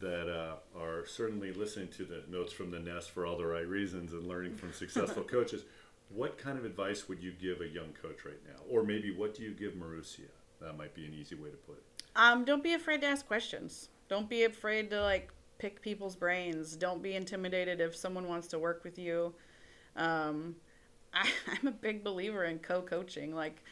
that 0.00 0.28
uh, 0.28 0.56
are 0.76 1.06
certainly 1.06 1.52
listening 1.52 1.86
to 1.86 2.04
the 2.04 2.24
notes 2.28 2.52
from 2.52 2.72
the 2.72 2.80
nest 2.80 3.10
for 3.10 3.24
all 3.24 3.38
the 3.38 3.46
right 3.46 3.68
reasons 3.68 4.12
and 4.12 4.26
learning 4.26 4.56
from 4.56 4.72
successful 4.72 5.22
coaches. 5.36 5.62
What 6.08 6.36
kind 6.36 6.58
of 6.58 6.64
advice 6.64 7.08
would 7.08 7.22
you 7.22 7.30
give 7.30 7.60
a 7.60 7.68
young 7.68 7.92
coach 8.02 8.24
right 8.24 8.42
now, 8.44 8.60
or 8.68 8.82
maybe 8.82 9.14
what 9.14 9.36
do 9.36 9.44
you 9.44 9.52
give 9.52 9.74
Marussia? 9.74 10.32
That 10.60 10.76
might 10.76 10.94
be 10.94 11.04
an 11.04 11.14
easy 11.14 11.36
way 11.36 11.50
to 11.50 11.56
put 11.56 11.76
it. 11.76 11.84
Um, 12.16 12.44
don't 12.44 12.62
be 12.62 12.74
afraid 12.74 13.02
to 13.02 13.06
ask 13.06 13.24
questions. 13.24 13.88
Don't 14.08 14.28
be 14.28 14.42
afraid 14.42 14.90
to 14.90 15.00
like 15.00 15.30
pick 15.58 15.80
people's 15.80 16.16
brains. 16.16 16.74
Don't 16.74 17.04
be 17.04 17.14
intimidated 17.14 17.80
if 17.80 17.94
someone 17.94 18.26
wants 18.26 18.48
to 18.48 18.58
work 18.58 18.82
with 18.82 18.98
you. 18.98 19.32
Um, 19.94 20.56
I, 21.14 21.28
I'm 21.52 21.68
a 21.68 21.72
big 21.72 22.04
believer 22.04 22.44
in 22.44 22.58
co-coaching. 22.58 23.34
Like, 23.34 23.62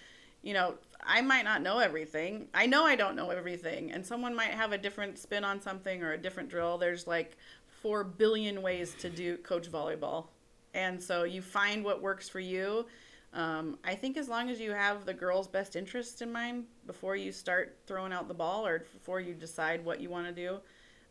you 0.43 0.55
know, 0.55 0.75
I 1.05 1.21
might 1.21 1.45
not 1.45 1.63
know 1.63 1.79
everything. 1.79 2.49
I 2.55 2.67
know 2.67 2.85
I 2.85 2.97
don't 2.97 3.17
know 3.17 3.31
everything, 3.31 3.93
and 3.93 4.05
someone 4.05 4.35
might 4.35 4.51
have 4.51 4.73
a 4.73 4.79
different 4.79 5.19
spin 5.19 5.45
on 5.45 5.61
something 5.61 6.03
or 6.03 6.13
a 6.13 6.19
different 6.19 6.49
drill. 6.49 6.79
There's 6.79 7.07
like 7.07 7.37
four 7.67 8.05
billion 8.05 8.63
ways 8.63 8.95
to 9.01 9.11
do 9.11 9.37
coach 9.39 9.71
volleyball, 9.71 10.27
and 10.75 11.03
so 11.03 11.25
you 11.25 11.43
find 11.43 11.85
what 11.85 12.01
works 12.01 12.29
for 12.29 12.41
you. 12.41 12.87
Um, 13.35 13.79
I 13.83 13.95
think 13.95 14.17
as 14.17 14.29
long 14.29 14.51
as 14.51 14.61
you 14.61 14.73
have 14.73 15.07
the 15.07 15.15
girls' 15.15 15.49
best 15.49 15.75
interests 15.75 16.21
in 16.21 16.31
mind 16.31 16.65
before 16.87 17.17
you 17.17 17.33
start 17.33 17.79
throwing 17.87 18.13
out 18.13 18.29
the 18.29 18.35
ball 18.35 18.67
or 18.67 18.81
before 18.93 19.21
you 19.21 19.33
decide 19.33 19.85
what 19.85 20.01
you 20.01 20.11
want 20.11 20.27
to 20.27 20.33
do, 20.33 20.59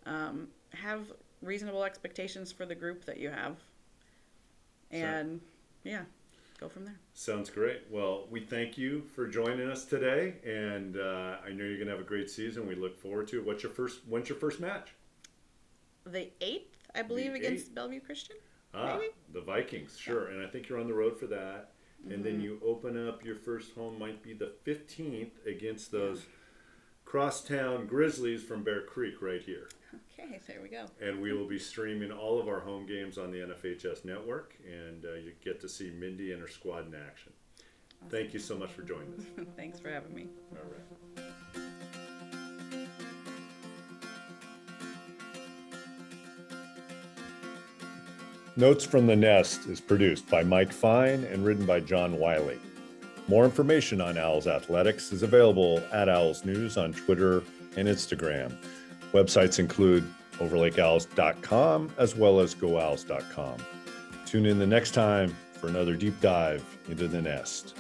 um, 0.05 0.47
have 0.69 1.11
reasonable 1.41 1.83
expectations 1.83 2.51
for 2.51 2.65
the 2.65 2.75
group 2.75 3.05
that 3.05 3.17
you 3.17 3.29
have. 3.29 3.57
Sure. 4.91 5.01
And 5.01 5.41
yeah, 5.83 6.03
go 6.61 6.69
from 6.69 6.85
there. 6.85 6.99
Sounds 7.13 7.49
great. 7.49 7.81
Well, 7.89 8.27
we 8.29 8.39
thank 8.39 8.77
you 8.77 9.03
for 9.15 9.27
joining 9.27 9.69
us 9.69 9.83
today, 9.83 10.35
and 10.45 10.95
uh, 10.95 11.37
I 11.45 11.49
know 11.49 11.63
you're 11.65 11.75
going 11.77 11.87
to 11.87 11.91
have 11.93 11.99
a 11.99 12.03
great 12.07 12.29
season. 12.29 12.67
We 12.67 12.75
look 12.75 12.97
forward 12.97 13.27
to 13.29 13.39
it. 13.39 13.45
What's 13.45 13.63
your 13.63 13.71
first? 13.71 14.01
When's 14.07 14.29
your 14.29 14.37
first 14.37 14.59
match? 14.59 14.89
The 16.05 16.29
eighth, 16.39 16.77
I 16.95 17.01
believe, 17.01 17.33
The 17.33 17.39
against 17.39 17.67
eighth. 17.67 17.75
Bellevue 17.75 17.99
Christian. 17.99 18.35
Ah, 18.73 18.97
Maybe? 18.97 19.11
the 19.33 19.41
Vikings, 19.41 19.97
sure. 19.97 20.27
And 20.27 20.45
I 20.45 20.49
think 20.49 20.69
you're 20.69 20.79
on 20.79 20.87
the 20.87 20.93
road 20.93 21.19
for 21.19 21.27
that. 21.27 21.71
And 22.03 22.13
Mm-hmm. 22.13 22.23
then 22.23 22.41
you 22.41 22.59
open 22.65 23.07
up 23.07 23.23
your 23.23 23.35
first 23.35 23.75
home 23.75 23.99
might 23.99 24.23
be 24.23 24.33
the 24.33 24.53
15th 24.65 25.45
against 25.45 25.91
those 25.91 26.23
crosstown 27.05 27.85
Grizzlies 27.85 28.41
from 28.43 28.63
Bear 28.63 28.81
Creek 28.81 29.21
right 29.21 29.41
here. 29.41 29.69
Okay, 29.93 30.39
there 30.47 30.61
we 30.61 30.69
go. 30.69 30.85
And 31.01 31.21
we 31.21 31.33
will 31.33 31.47
be 31.47 31.59
streaming 31.59 32.11
all 32.11 32.39
of 32.39 32.47
our 32.47 32.59
home 32.59 32.85
games 32.85 33.17
on 33.17 33.31
the 33.31 33.39
NFHS 33.39 34.05
network, 34.05 34.55
and 34.65 35.05
uh, 35.05 35.13
you 35.13 35.33
get 35.43 35.59
to 35.61 35.69
see 35.69 35.91
Mindy 35.91 36.31
and 36.31 36.41
her 36.41 36.47
squad 36.47 36.87
in 36.87 36.95
action. 36.95 37.33
Thank 38.09 38.33
you 38.33 38.39
so 38.39 38.57
much 38.57 38.71
for 38.71 38.81
joining 38.81 39.13
us. 39.13 39.45
Thanks 39.55 39.79
for 39.79 39.89
having 39.89 40.13
me. 40.13 40.27
All 40.51 40.71
right. 40.71 41.01
Notes 48.57 48.83
from 48.83 49.07
the 49.07 49.15
Nest 49.15 49.65
is 49.67 49.79
produced 49.79 50.29
by 50.29 50.43
Mike 50.43 50.73
Fine 50.73 51.23
and 51.25 51.45
written 51.45 51.65
by 51.65 51.79
John 51.79 52.19
Wiley. 52.19 52.59
More 53.27 53.45
information 53.45 54.01
on 54.01 54.17
Owls 54.17 54.45
Athletics 54.45 55.13
is 55.13 55.23
available 55.23 55.81
at 55.93 56.09
Owls 56.09 56.43
News 56.43 56.77
on 56.77 56.91
Twitter 56.91 57.43
and 57.77 57.87
Instagram. 57.87 58.53
Websites 59.13 59.59
include 59.59 60.11
overlakeowls.com 60.37 61.91
as 61.97 62.15
well 62.15 62.39
as 62.39 62.55
goowls.com. 62.55 63.57
Tune 64.25 64.45
in 64.45 64.59
the 64.59 64.67
next 64.67 64.91
time 64.91 65.35
for 65.53 65.67
another 65.67 65.95
deep 65.95 66.19
dive 66.21 66.63
into 66.89 67.07
the 67.07 67.21
nest. 67.21 67.75